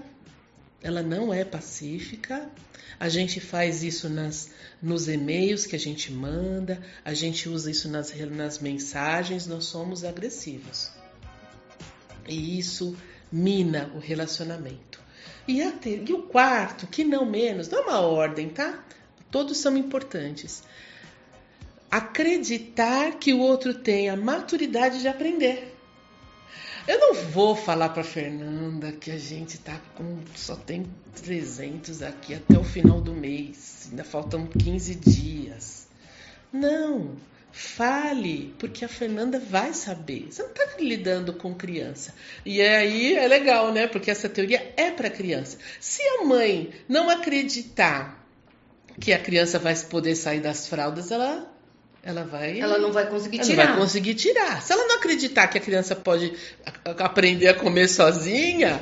[0.83, 2.49] ela não é pacífica.
[3.01, 7.89] A gente faz isso nas, nos e-mails que a gente manda, a gente usa isso
[7.89, 10.91] nas, nas mensagens, nós somos agressivos.
[12.29, 12.97] E isso
[13.33, 15.04] mina o relacionamento.
[15.47, 18.83] E, a ter- e o quarto, que não menos, dá uma ordem, tá?
[19.31, 20.63] Todos são importantes.
[21.91, 25.73] Acreditar que o outro tem a maturidade de aprender.
[26.87, 30.87] Eu não vou falar para Fernanda que a gente tá com só tem
[31.23, 35.87] 300 aqui até o final do mês, ainda faltam 15 dias.
[36.53, 37.17] Não,
[37.57, 40.27] fale, porque a Fernanda vai saber.
[40.29, 42.13] Você não está lidando com criança.
[42.45, 43.87] E aí é legal, né?
[43.87, 45.57] Porque essa teoria é para criança.
[45.79, 48.27] Se a mãe não acreditar
[49.01, 51.49] que a criança vai poder sair das fraldas, ela
[52.03, 53.65] ela vai Ela não vai conseguir ela tirar.
[53.67, 54.61] não vai conseguir tirar.
[54.61, 56.33] Se ela não acreditar que a criança pode
[56.85, 58.81] aprender a comer sozinha,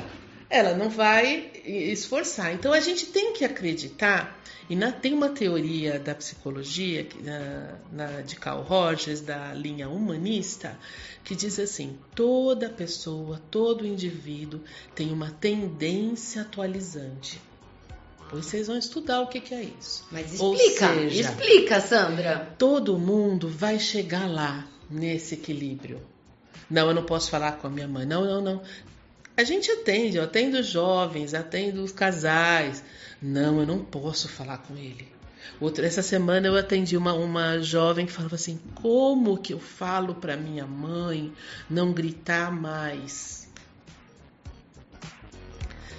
[0.49, 2.53] ela não vai esforçar.
[2.53, 4.39] Então a gente tem que acreditar.
[4.69, 10.77] E na- tem uma teoria da psicologia na- na- de Carl Rogers, da linha humanista,
[11.23, 14.61] que diz assim: toda pessoa, todo indivíduo
[14.95, 17.41] tem uma tendência atualizante.
[18.29, 20.05] Pois vocês vão estudar o que, que é isso.
[20.11, 22.53] Mas explica, seja, explica, Sandra.
[22.57, 26.01] todo mundo vai chegar lá nesse equilíbrio.
[26.69, 28.05] Não, eu não posso falar com a minha mãe.
[28.05, 28.61] Não, não, não.
[29.35, 32.83] A gente atende, eu atendo jovens, atendo casais.
[33.21, 35.07] Não, eu não posso falar com ele.
[35.59, 40.15] Outra, essa semana eu atendi uma, uma jovem que falava assim: como que eu falo
[40.15, 41.33] para minha mãe
[41.69, 43.49] não gritar mais?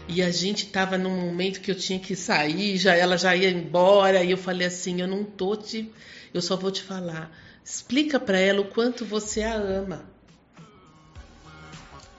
[0.07, 3.51] E a gente estava num momento que eu tinha que sair, já ela já ia
[3.51, 5.91] embora, e eu falei assim: eu não tô te,
[6.33, 7.37] eu só vou te falar.
[7.65, 10.14] Explica para ela o quanto você a ama.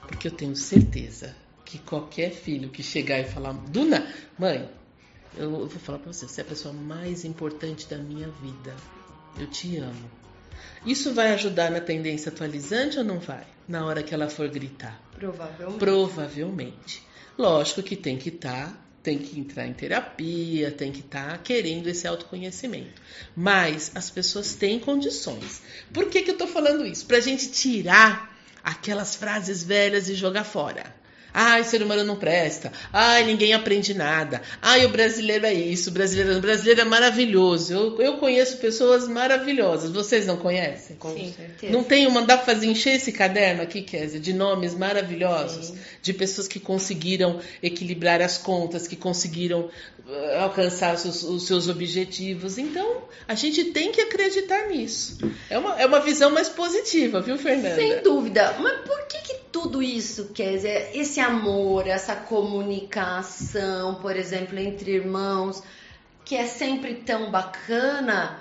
[0.06, 4.06] Porque eu tenho certeza que qualquer filho que chegar e falar, Duna,
[4.38, 4.70] mãe,
[5.36, 8.74] eu vou falar para você, você é a pessoa mais importante da minha vida.
[9.38, 10.10] Eu te amo.
[10.84, 13.44] Isso vai ajudar na tendência atualizante ou não vai?
[13.68, 15.00] Na hora que ela for gritar?
[15.12, 15.78] Provavelmente.
[15.78, 17.02] Provavelmente.
[17.36, 21.38] Lógico que tem que estar, tá, tem que entrar em terapia, tem que estar tá
[21.38, 23.02] querendo esse autoconhecimento.
[23.34, 25.60] Mas as pessoas têm condições.
[25.92, 27.04] Por que, que eu estou falando isso?
[27.04, 28.35] Para a gente tirar
[28.66, 30.92] aquelas frases velhas e jogar fora.
[31.38, 32.72] Ai, o ser humano não presta.
[32.90, 34.40] Ai, ninguém aprende nada.
[34.62, 35.90] Ai, o brasileiro é isso.
[35.90, 37.74] O brasileiro, o brasileiro é maravilhoso.
[37.74, 39.90] Eu, eu conheço pessoas maravilhosas.
[39.90, 40.96] Vocês não conhecem?
[40.96, 41.34] Com Sim.
[41.36, 41.70] certeza.
[41.70, 42.22] Não tem uma.
[42.22, 45.78] Dá pra fazer encher esse caderno aqui, Kézia, de nomes maravilhosos, Sim.
[46.00, 49.68] de pessoas que conseguiram equilibrar as contas, que conseguiram
[50.06, 52.56] uh, alcançar os seus, os seus, objetivos.
[52.56, 55.18] Então, a gente tem que acreditar nisso.
[55.50, 57.76] É uma, é uma visão mais positiva, viu, Fernanda?
[57.76, 58.56] Sem dúvida.
[58.58, 65.62] Mas por que, que tudo isso, Kézia, esse amor, essa comunicação, por exemplo, entre irmãos,
[66.26, 68.38] que é sempre tão bacana,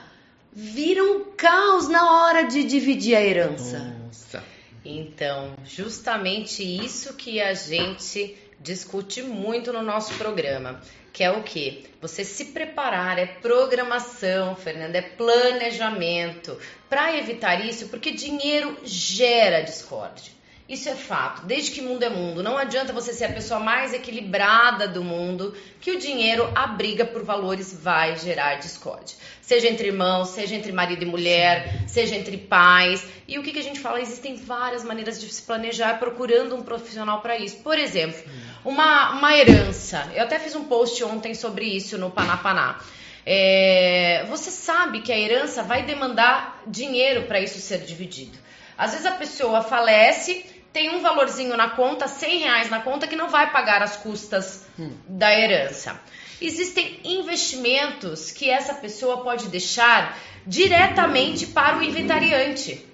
[0.51, 3.95] vira um caos na hora de dividir a herança.
[4.06, 4.43] Nossa.
[4.84, 10.82] Então, justamente isso que a gente discute muito no nosso programa,
[11.13, 11.86] que é o que?
[12.01, 20.35] Você se preparar, é programação, Fernanda, é planejamento, para evitar isso, porque dinheiro gera discórdia.
[20.67, 21.45] Isso é fato.
[21.45, 25.56] Desde que mundo é mundo, não adianta você ser a pessoa mais equilibrada do mundo,
[25.80, 29.15] que o dinheiro, a briga por valores vai gerar discórdia.
[29.41, 33.06] Seja entre irmãos, seja entre marido e mulher, seja entre pais.
[33.28, 34.01] E o que, que a gente fala?
[34.01, 37.58] Existem várias maneiras de se planejar procurando um profissional para isso.
[37.58, 38.23] Por exemplo,
[38.63, 40.12] uma, uma herança.
[40.15, 42.80] Eu até fiz um post ontem sobre isso no Panapaná.
[43.23, 48.38] É, você sabe que a herança vai demandar dinheiro para isso ser dividido.
[48.75, 53.16] Às vezes a pessoa falece tem um valorzinho na conta, 100 reais na conta, que
[53.16, 54.92] não vai pagar as custas hum.
[55.08, 55.98] da herança.
[56.42, 62.86] Existem investimentos que essa pessoa pode deixar diretamente para o inventariante,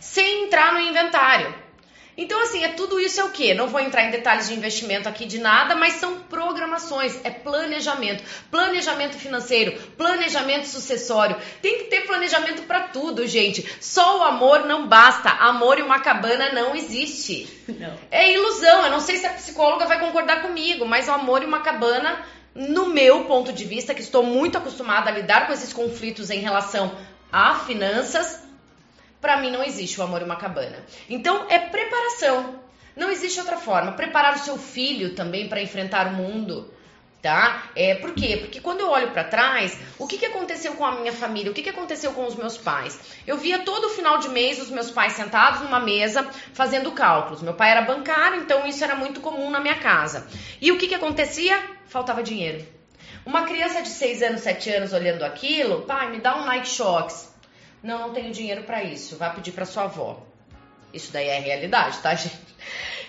[0.00, 1.54] sem entrar no inventário.
[2.20, 3.54] Então, assim, é tudo isso é o quê?
[3.54, 8.22] Não vou entrar em detalhes de investimento aqui de nada, mas são programações, é planejamento.
[8.50, 11.38] Planejamento financeiro, planejamento sucessório.
[11.62, 13.66] Tem que ter planejamento para tudo, gente.
[13.80, 15.30] Só o amor não basta.
[15.30, 17.48] Amor e uma cabana não existe.
[17.66, 17.96] Não.
[18.10, 18.84] É ilusão.
[18.84, 22.20] Eu não sei se a psicóloga vai concordar comigo, mas o amor e uma cabana,
[22.54, 26.40] no meu ponto de vista, que estou muito acostumada a lidar com esses conflitos em
[26.40, 26.94] relação
[27.32, 28.49] a finanças,
[29.20, 30.84] para mim não existe o amor em uma cabana.
[31.08, 32.60] Então é preparação.
[32.96, 33.92] Não existe outra forma.
[33.92, 36.72] Preparar o seu filho também para enfrentar o mundo.
[37.22, 37.64] Tá?
[37.76, 38.38] É, por quê?
[38.38, 41.50] Porque quando eu olho para trás, o que, que aconteceu com a minha família?
[41.50, 42.98] O que, que aconteceu com os meus pais?
[43.26, 47.42] Eu via todo final de mês os meus pais sentados numa mesa fazendo cálculos.
[47.42, 50.26] Meu pai era bancário, então isso era muito comum na minha casa.
[50.62, 51.62] E o que, que acontecia?
[51.88, 52.66] Faltava dinheiro.
[53.26, 57.29] Uma criança de 6 anos, 7 anos olhando aquilo, pai, me dá um Nike Shox.
[57.82, 59.16] Não, não tenho dinheiro para isso.
[59.16, 60.22] Vá pedir para sua avó.
[60.92, 62.50] Isso daí é realidade, tá, gente?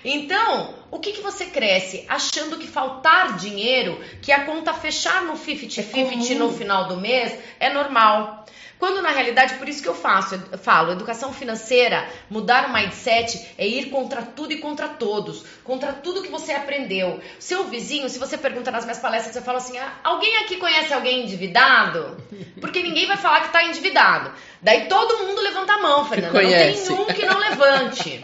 [0.04, 5.34] Então, o que, que você cresce achando que faltar dinheiro, que a conta fechar no
[5.34, 8.42] 50-50 é no final do mês, é normal.
[8.82, 13.54] Quando na realidade, por isso que eu faço, eu falo, educação financeira, mudar o mindset
[13.56, 17.22] é ir contra tudo e contra todos, contra tudo que você aprendeu.
[17.38, 20.92] Seu vizinho, se você pergunta nas minhas palestras, você fala assim: ah, alguém aqui conhece
[20.92, 22.18] alguém endividado?
[22.60, 24.32] Porque ninguém vai falar que está endividado.
[24.62, 26.42] Daí todo mundo levanta a mão, Fernanda.
[26.42, 28.22] Não tem um que não levante.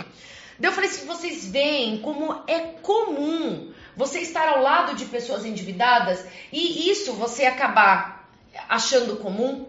[0.60, 5.46] Daí eu falei assim: vocês veem como é comum você estar ao lado de pessoas
[5.46, 8.30] endividadas e isso você acabar
[8.70, 9.66] achando comum?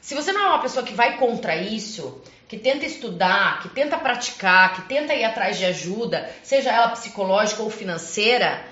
[0.00, 3.98] Se você não é uma pessoa que vai contra isso, que tenta estudar, que tenta
[3.98, 8.64] praticar, que tenta ir atrás de ajuda, seja ela psicológica ou financeira,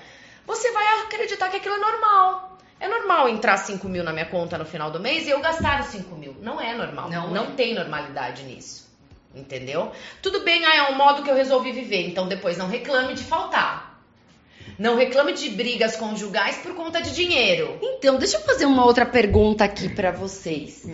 [0.47, 2.54] você vai acreditar que aquilo é normal.
[2.79, 5.81] É normal entrar 5 mil na minha conta no final do mês e eu gastar
[5.81, 6.35] os 5 mil.
[6.41, 7.09] Não é normal.
[7.09, 7.51] Não, não é.
[7.51, 8.85] tem normalidade nisso.
[9.33, 9.91] Entendeu?
[10.21, 12.07] Tudo bem, ah, é um modo que eu resolvi viver.
[12.07, 13.95] Então depois não reclame de faltar.
[14.77, 17.77] Não reclame de brigas conjugais por conta de dinheiro.
[17.81, 20.85] Então, deixa eu fazer uma outra pergunta aqui para vocês.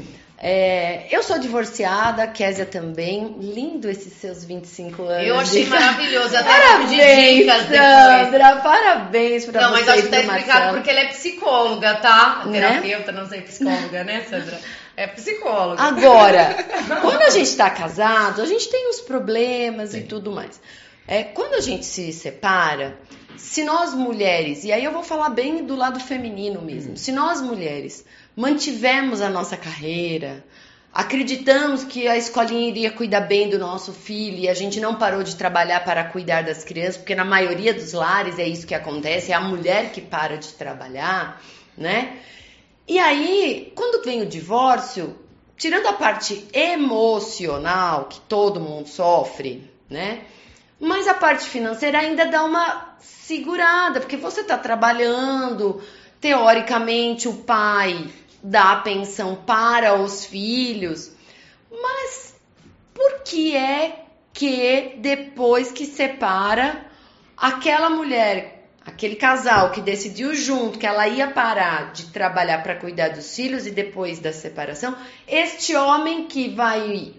[0.42, 0.48] Hum.
[0.48, 3.36] É, eu sou divorciada, Késia também.
[3.40, 5.28] Lindo esses seus 25 anos.
[5.28, 6.36] Eu achei maravilhoso.
[6.36, 7.46] Até Parabéns.
[7.46, 8.56] Sandra.
[8.58, 12.44] Parabéns pra Não, mas acho que tá explicado porque ela é psicóloga, tá?
[12.46, 12.60] Né?
[12.60, 14.60] Terapeuta, não sei, psicóloga, né, Sandra?
[14.98, 15.82] É psicóloga.
[15.82, 16.56] Agora,
[17.02, 20.60] quando a gente tá casado, a gente tem os problemas e tudo mais.
[21.08, 22.98] É, quando a gente se separa,
[23.38, 27.42] se nós mulheres, e aí eu vou falar bem do lado feminino mesmo, se nós
[27.42, 28.06] mulheres
[28.36, 30.44] mantivemos a nossa carreira,
[30.94, 35.24] acreditamos que a escolinha iria cuidar bem do nosso filho e a gente não parou
[35.24, 39.32] de trabalhar para cuidar das crianças, porque na maioria dos lares é isso que acontece,
[39.32, 41.42] é a mulher que para de trabalhar,
[41.78, 42.18] né?
[42.88, 45.16] E aí, quando vem o divórcio,
[45.56, 50.22] tirando a parte emocional que todo mundo sofre, né?
[50.80, 55.82] Mas a parte financeira ainda dá uma segurada, porque você está trabalhando,
[56.20, 58.10] teoricamente o pai
[58.44, 61.12] dá a pensão para os filhos,
[61.72, 62.36] mas
[62.94, 66.86] por que é que depois que separa,
[67.38, 73.10] aquela mulher, aquele casal que decidiu junto que ela ia parar de trabalhar para cuidar
[73.10, 74.96] dos filhos e depois da separação,
[75.28, 77.14] este homem que vai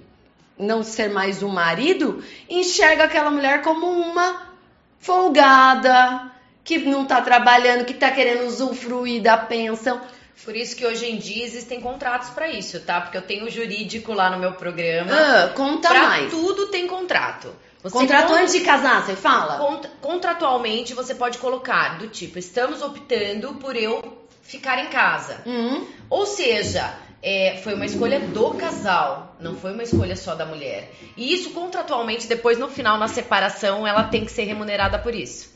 [0.59, 4.53] não ser mais o marido, enxerga aquela mulher como uma
[4.99, 6.31] folgada,
[6.64, 10.01] que não tá trabalhando, que tá querendo usufruir da pensão.
[10.45, 13.01] Por isso que hoje em dia existem contratos pra isso, tá?
[13.01, 15.12] Porque eu tenho jurídico lá no meu programa.
[15.12, 16.30] Ah, conta pra mais.
[16.30, 17.55] tudo tem contrato.
[17.83, 19.57] Você Contrato con- antes de casar, você fala?
[19.59, 25.43] Cont- Contratualmente você pode colocar do tipo, estamos optando por eu ficar em casa.
[25.47, 30.47] Hum, Ou seja, é, foi uma escolha do casal, não foi uma escolha só da
[30.47, 30.93] mulher.
[31.16, 35.51] E isso contratualmente, depois no final, na separação, ela tem que ser remunerada por isso.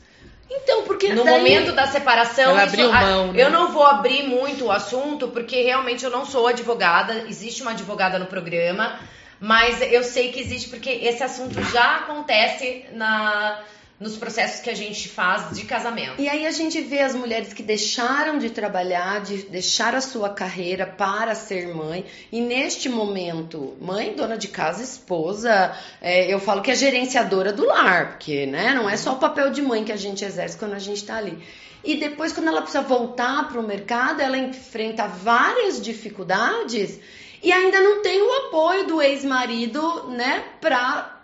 [0.50, 3.42] Então, porque No daí- momento da separação, Ela isso- abriu a- mão, né?
[3.42, 7.72] eu não vou abrir muito o assunto, porque realmente eu não sou advogada, existe uma
[7.72, 8.98] advogada no programa,
[9.40, 13.58] mas eu sei que existe porque esse assunto já acontece na,
[13.98, 16.20] nos processos que a gente faz de casamento.
[16.20, 20.28] E aí a gente vê as mulheres que deixaram de trabalhar, de deixar a sua
[20.28, 22.04] carreira para ser mãe.
[22.30, 27.64] E neste momento, mãe, dona de casa, esposa, é, eu falo que é gerenciadora do
[27.64, 30.74] lar, porque né, não é só o papel de mãe que a gente exerce quando
[30.74, 31.42] a gente está ali.
[31.82, 36.98] E depois, quando ela precisa voltar para o mercado, ela enfrenta várias dificuldades
[37.42, 41.15] e ainda não tem o apoio do ex-marido, né, para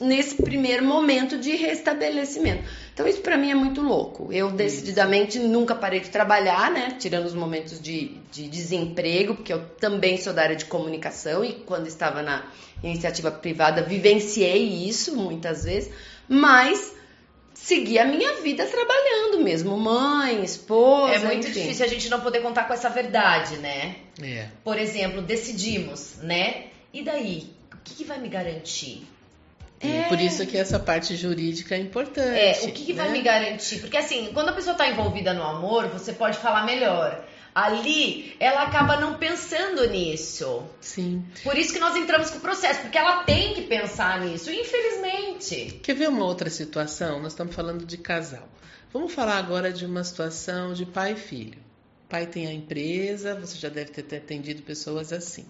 [0.00, 2.64] nesse primeiro momento de restabelecimento.
[2.92, 4.32] Então isso para mim é muito louco.
[4.32, 6.96] Eu decididamente nunca parei de trabalhar, né?
[6.98, 11.52] Tirando os momentos de, de desemprego, porque eu também sou da área de comunicação e
[11.52, 12.44] quando estava na
[12.82, 15.90] iniciativa privada vivenciei isso muitas vezes,
[16.28, 16.94] mas
[17.54, 21.60] segui a minha vida trabalhando mesmo, mãe, esposa, É muito enfim.
[21.62, 23.96] difícil a gente não poder contar com essa verdade, né?
[24.22, 24.48] É.
[24.62, 26.66] Por exemplo, decidimos, né?
[26.92, 27.48] E daí?
[27.72, 29.06] O que, que vai me garantir?
[29.88, 30.08] É.
[30.08, 32.38] Por isso que essa parte jurídica é importante.
[32.38, 33.12] É, o que, que vai né?
[33.12, 33.80] me garantir?
[33.80, 37.24] Porque assim, quando a pessoa tá envolvida no amor, você pode falar melhor.
[37.54, 40.64] Ali, ela acaba não pensando nisso.
[40.80, 41.24] Sim.
[41.44, 45.80] Por isso que nós entramos com o processo, porque ela tem que pensar nisso, infelizmente.
[45.80, 47.22] Quer ver uma outra situação?
[47.22, 48.48] Nós estamos falando de casal.
[48.92, 51.58] Vamos falar agora de uma situação de pai e filho.
[52.06, 55.46] O pai tem a empresa, você já deve ter atendido pessoas assim.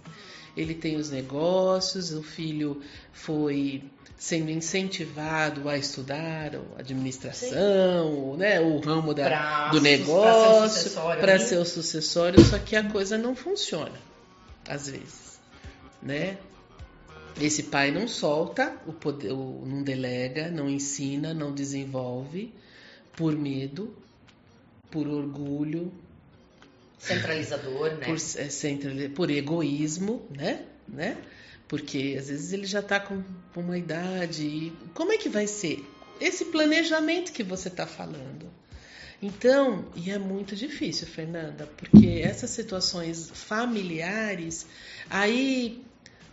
[0.57, 2.81] Ele tem os negócios, o filho
[3.13, 3.83] foi
[4.17, 11.33] sendo incentivado a estudar a administração, né, o ramo da, Pra do ser negócio, para
[11.33, 11.39] né?
[11.39, 13.99] ser o sucessório, só que a coisa não funciona,
[14.69, 15.41] às vezes,
[16.03, 16.39] né?
[17.41, 22.55] Esse pai não solta, o poder, o- não delega, não ensina, não desenvolve,
[23.17, 23.93] por medo,
[24.91, 25.93] por orgulho,
[26.99, 28.07] Centralizador, né?
[28.07, 30.65] por, é, por egoísmo, né?
[30.89, 31.17] né?
[31.69, 33.23] Porque às vezes ele já está com
[33.57, 34.45] uma idade.
[34.45, 35.85] E como é que vai ser?
[36.21, 38.51] Esse planejamento que você está falando.
[39.23, 44.67] Então, e é muito difícil, Fernanda, porque essas situações familiares,
[45.09, 45.83] aí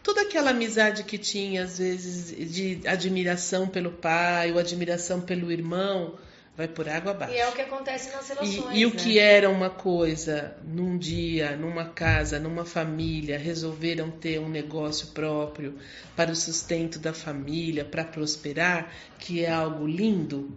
[0.04, 6.18] toda aquela amizade que tinha, às vezes, de admiração pelo pai ou admiração pelo irmão,
[6.56, 7.34] vai por água abaixo.
[7.34, 8.78] E é o que acontece nas E, relações.
[8.78, 8.96] e o né?
[8.96, 15.78] que era uma coisa, num dia, numa casa, numa família, resolveram ter um negócio próprio
[16.16, 20.52] para o sustento da família, para prosperar, que é algo lindo,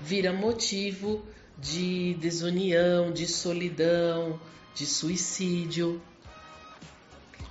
[0.00, 1.24] vira motivo
[1.58, 4.40] de desunião, de solidão,
[4.74, 6.00] de suicídio.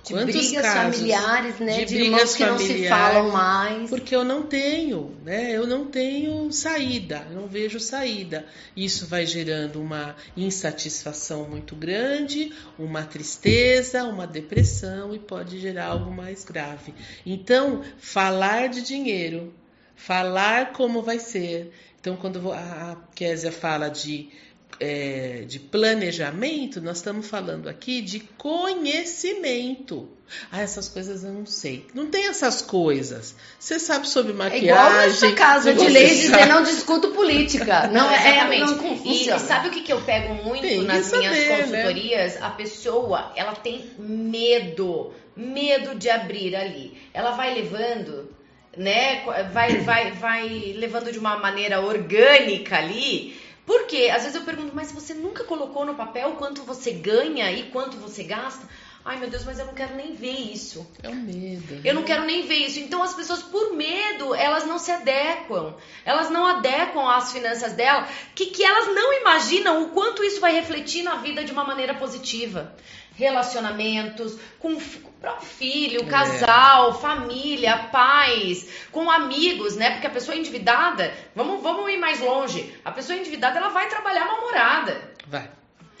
[0.02, 1.84] De Quantos brigas casos familiares, né?
[1.84, 3.90] de De, irmãos que não se falam mais.
[3.90, 5.52] Porque eu não tenho, né?
[5.52, 8.46] Eu não tenho saída, eu não vejo saída.
[8.74, 16.10] Isso vai gerando uma insatisfação muito grande, uma tristeza, uma depressão e pode gerar algo
[16.10, 16.94] mais grave.
[17.26, 19.52] Então, falar de dinheiro,
[19.94, 21.72] falar como vai ser.
[22.00, 24.30] Então, quando a Késia fala de
[24.78, 30.08] é, de planejamento, nós estamos falando aqui de conhecimento.
[30.50, 31.86] Ah, essas coisas eu não sei.
[31.92, 33.34] Não tem essas coisas.
[33.58, 34.68] Você sabe sobre É maquiagem.
[34.68, 37.88] igual nessa casa de lei dizer não discuto política.
[37.88, 38.60] Não, é, Exatamente.
[38.60, 41.82] não e, e sabe o que, que eu pego muito Tem nas minhas saber, né?
[41.82, 42.42] consultorias?
[42.42, 46.96] A pessoa, ela tem medo, medo de abrir ali.
[47.12, 48.30] Ela vai levando,
[48.76, 49.22] né?
[49.52, 53.36] Vai, vai, vai levando de uma maneira orgânica ali.
[53.66, 54.10] Por quê?
[54.12, 57.96] Às vezes eu pergunto, mas você nunca colocou no papel quanto você ganha e quanto
[57.96, 58.66] você gasta?
[59.02, 60.86] Ai, meu Deus, mas eu não quero nem ver isso.
[61.02, 61.80] É o medo.
[61.82, 62.78] Eu não quero nem ver isso.
[62.78, 65.74] Então as pessoas, por medo, elas não se adequam.
[66.04, 70.52] Elas não adequam às finanças dela, que, que elas não imaginam o quanto isso vai
[70.52, 72.74] refletir na vida de uma maneira positiva.
[73.20, 74.76] Relacionamentos, com,
[75.20, 76.04] próprio filho, É.
[76.06, 79.90] casal, família, pais, com amigos, né?
[79.90, 82.72] Porque a pessoa endividada, vamos, vamos ir mais longe.
[82.84, 85.00] A pessoa endividada, ela vai trabalhar mal-humorada.
[85.26, 85.50] Vai.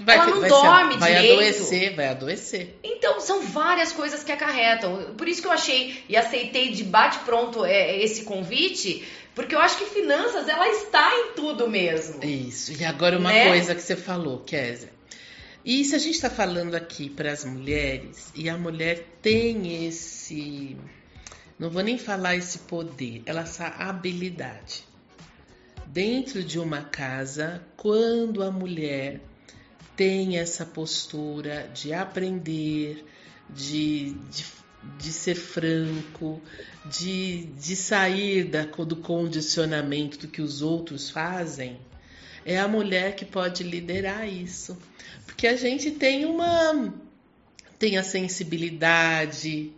[0.02, 1.32] Vai, Ela não vai dorme vai direito.
[1.40, 2.78] adoecer, vai adoecer.
[2.82, 5.14] Então, são várias coisas que acarretam.
[5.14, 9.76] Por isso que eu achei e aceitei de bate-pronto é, esse convite, porque eu acho
[9.76, 12.24] que finanças, ela está em tudo mesmo.
[12.24, 12.72] Isso.
[12.80, 13.48] E agora uma Né?
[13.48, 14.88] coisa que você falou, Kézia.
[15.64, 20.76] E se a gente está falando aqui para as mulheres, e a mulher tem esse.
[21.58, 24.88] Não vou nem falar esse poder, ela essa habilidade.
[25.86, 29.20] Dentro de uma casa, quando a mulher
[29.94, 33.04] tem essa postura de aprender,
[33.50, 34.46] de, de,
[34.98, 36.40] de ser franco,
[36.86, 41.78] de, de sair da, do condicionamento do que os outros fazem,
[42.44, 44.76] é a mulher que pode liderar isso.
[45.26, 46.92] Porque a gente tem uma.
[47.78, 49.72] tem a sensibilidade.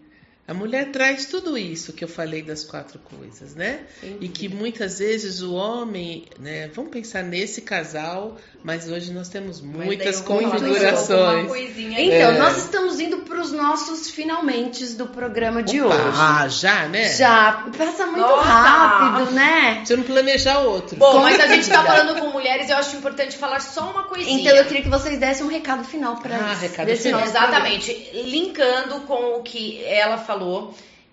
[0.47, 3.81] A mulher traz tudo isso que eu falei das quatro coisas, né?
[4.21, 6.69] E que muitas vezes o homem, né?
[6.75, 11.51] Vamos pensar nesse casal, mas hoje nós temos muitas configurações.
[11.53, 12.07] aí.
[12.07, 12.39] Então, É.
[12.39, 16.19] nós estamos indo para os nossos finalmente do programa de Opa, hoje.
[16.21, 17.09] Ah, já, né?
[17.15, 18.43] Já, passa muito Nossa.
[18.49, 19.85] rápido, né?
[19.85, 20.97] Se eu não planejar outro.
[20.97, 21.97] Bom, mas a gente tá certeza.
[22.05, 24.41] falando com mulheres, eu acho importante falar só uma coisinha.
[24.41, 27.23] Então eu queria que vocês dessem um recado final para Ah, recado final.
[27.23, 28.11] Exatamente.
[28.25, 30.32] Linkando com o que ela falou,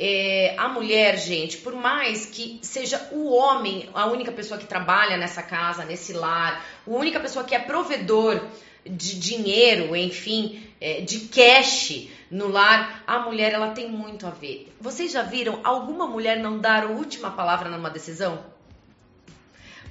[0.01, 5.17] é, a mulher, gente, por mais que seja o homem a única pessoa que trabalha
[5.17, 8.41] nessa casa, nesse lar, a única pessoa que é provedor
[8.86, 14.74] de dinheiro, enfim, é, de cash no lar, a mulher ela tem muito a ver.
[14.80, 18.39] Vocês já viram alguma mulher não dar a última palavra numa decisão?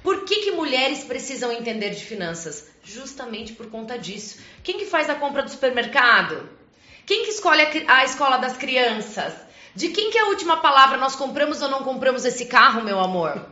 [0.01, 2.67] Por que, que mulheres precisam entender de finanças?
[2.83, 4.39] Justamente por conta disso.
[4.63, 6.49] Quem que faz a compra do supermercado?
[7.09, 9.33] Quem que escolhe a, escola das crianças?
[9.73, 10.95] De quem que é a última palavra?
[10.95, 13.43] Nós compramos ou não compramos esse carro, meu amor?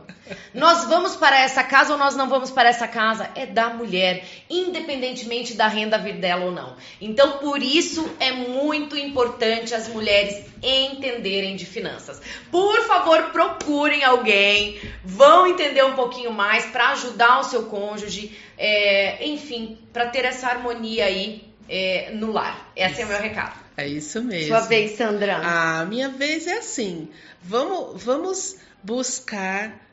[0.54, 3.28] Nós vamos para essa casa ou nós não vamos para essa casa?
[3.34, 6.76] É da mulher, independentemente da renda vir dela ou não.
[7.00, 12.22] Então, por isso é muito importante as mulheres entenderem de finanças.
[12.52, 19.26] Por favor, procurem alguém, vão entender um pouquinho mais para ajudar o seu cônjuge, é,
[19.26, 22.72] enfim, para ter essa harmonia aí é, no lar.
[22.74, 23.58] Esse é o meu recado.
[23.76, 24.48] É isso mesmo.
[24.48, 25.36] Sua vez, Sandra.
[25.36, 27.08] A minha vez é assim.
[27.42, 29.86] Vamos, vamos buscar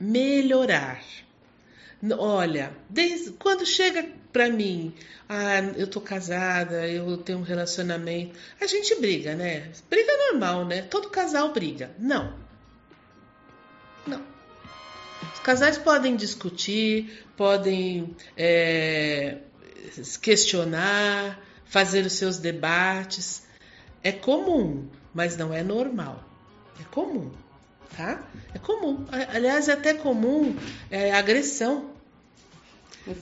[0.00, 1.02] melhorar.
[2.16, 4.94] Olha, desde quando chega pra mim,
[5.28, 9.72] ah, eu tô casada, eu tenho um relacionamento, a gente briga, né?
[9.90, 10.82] Briga normal, né?
[10.82, 11.90] Todo casal briga.
[11.98, 12.32] Não.
[14.06, 14.22] Não.
[15.34, 19.38] Os casais podem discutir, podem é,
[20.20, 23.42] questionar, fazer os seus debates.
[24.02, 26.24] É comum, mas não é normal.
[26.80, 27.30] É comum,
[27.96, 28.22] tá?
[28.54, 29.04] É comum.
[29.34, 30.56] Aliás, é até comum
[30.90, 31.90] é, agressão,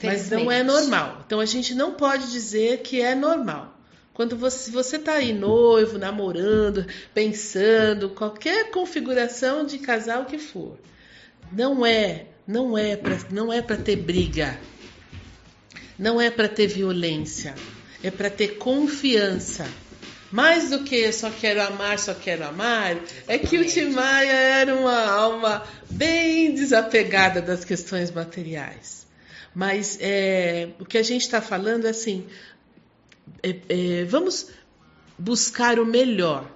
[0.02, 1.22] mas não é normal.
[1.26, 3.74] Então a gente não pode dizer que é normal.
[4.12, 10.78] Quando você, você tá aí noivo, namorando, pensando, qualquer configuração de casal que for,
[11.52, 14.59] não é, não é para, não é para ter briga.
[15.99, 17.55] Não é para ter violência,
[18.03, 19.66] é para ter confiança.
[20.30, 25.07] Mais do que só quero amar, só quero amar, é que o Timaya era uma
[25.09, 29.07] alma bem desapegada das questões materiais.
[29.55, 32.26] Mas é, o que a gente está falando é assim:
[33.42, 34.49] é- é, vamos
[35.18, 36.51] buscar o melhor.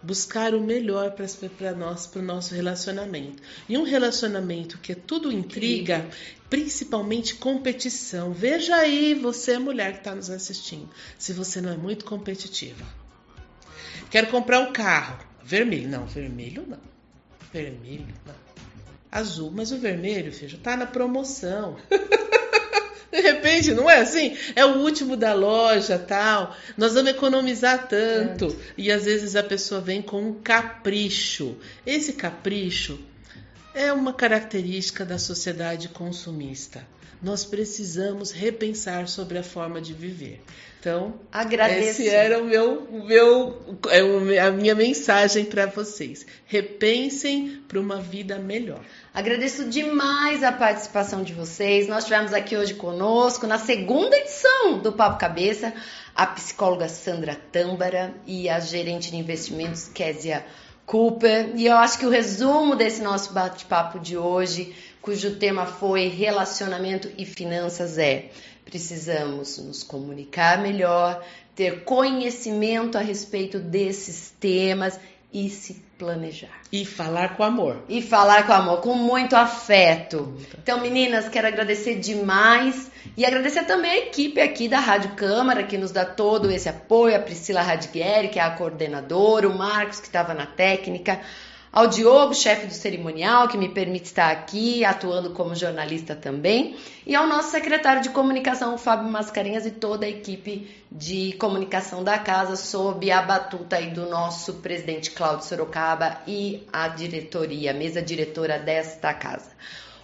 [0.00, 3.42] Buscar o melhor para nós, para o nosso relacionamento.
[3.68, 6.08] E um relacionamento que é tudo intriga,
[6.48, 8.32] principalmente competição.
[8.32, 10.88] Veja aí, você é mulher que está nos assistindo,
[11.18, 12.84] se você não é muito competitiva.
[14.10, 15.18] Quero comprar um carro.
[15.44, 15.88] Vermelho.
[15.88, 16.80] Não, vermelho não.
[17.52, 18.34] Vermelho não.
[19.10, 21.76] Azul, mas o vermelho, filho, está na promoção.
[23.10, 24.36] De repente, não é assim?
[24.54, 26.54] É o último da loja, tal.
[26.76, 28.54] Nós vamos economizar tanto.
[28.76, 31.56] E às vezes a pessoa vem com um capricho.
[31.86, 32.98] Esse capricho
[33.74, 36.86] é uma característica da sociedade consumista.
[37.22, 40.42] Nós precisamos repensar sobre a forma de viver.
[40.88, 42.00] Então, Agradeço.
[42.00, 43.58] esse era o meu, o meu,
[44.30, 46.24] é a minha mensagem para vocês.
[46.46, 48.80] Repensem para uma vida melhor.
[49.12, 51.88] Agradeço demais a participação de vocês.
[51.88, 55.74] Nós tivemos aqui hoje conosco, na segunda edição do Papo Cabeça,
[56.16, 60.42] a psicóloga Sandra Tâmbara e a gerente de investimentos Késia
[60.86, 61.50] Cooper.
[61.54, 67.10] E eu acho que o resumo desse nosso bate-papo de hoje, cujo tema foi relacionamento
[67.18, 68.30] e finanças, é
[68.68, 75.00] precisamos nos comunicar melhor, ter conhecimento a respeito desses temas
[75.32, 76.60] e se planejar.
[76.70, 77.82] E falar com amor.
[77.88, 80.36] E falar com amor, com muito afeto.
[80.62, 85.76] Então, meninas, quero agradecer demais e agradecer também a equipe aqui da Rádio Câmara, que
[85.76, 90.06] nos dá todo esse apoio, a Priscila Radgueri, que é a coordenadora, o Marcos, que
[90.06, 91.20] estava na técnica,
[91.72, 97.14] ao Diogo, chefe do cerimonial, que me permite estar aqui atuando como jornalista também, e
[97.14, 102.18] ao nosso secretário de comunicação, o Fábio Mascarenhas, e toda a equipe de comunicação da
[102.18, 108.00] casa, sob a batuta aí do nosso presidente Cláudio Sorocaba e a diretoria, a mesa
[108.00, 109.50] diretora desta casa.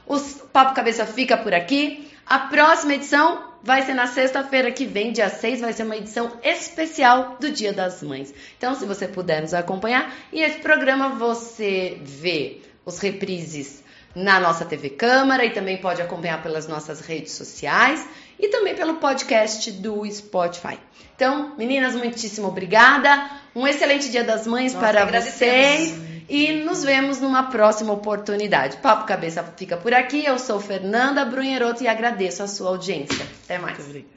[0.06, 0.20] O
[0.52, 2.10] Papo Cabeça fica por aqui.
[2.26, 6.38] A próxima edição vai ser na sexta-feira que vem, dia 6, vai ser uma edição
[6.42, 8.32] especial do Dia das Mães.
[8.58, 13.82] Então, se você puder nos acompanhar, e esse programa você vê os reprises
[14.14, 18.06] na nossa TV Câmara e também pode acompanhar pelas nossas redes sociais
[18.38, 20.78] e também pelo podcast do Spotify.
[21.16, 23.30] Então, meninas, muitíssimo obrigada.
[23.56, 26.13] Um excelente Dia das Mães Nós para vocês.
[26.28, 28.78] E nos vemos numa próxima oportunidade.
[28.78, 30.24] Papo Cabeça fica por aqui.
[30.24, 33.26] Eu sou Fernanda Brunheroto e agradeço a sua audiência.
[33.44, 33.78] Até mais.
[33.78, 34.14] Muito obrigada.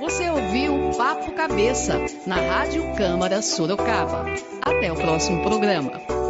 [0.00, 4.24] Você ouviu Papo Cabeça na Rádio Câmara Sorocaba.
[4.62, 6.25] Até o próximo programa.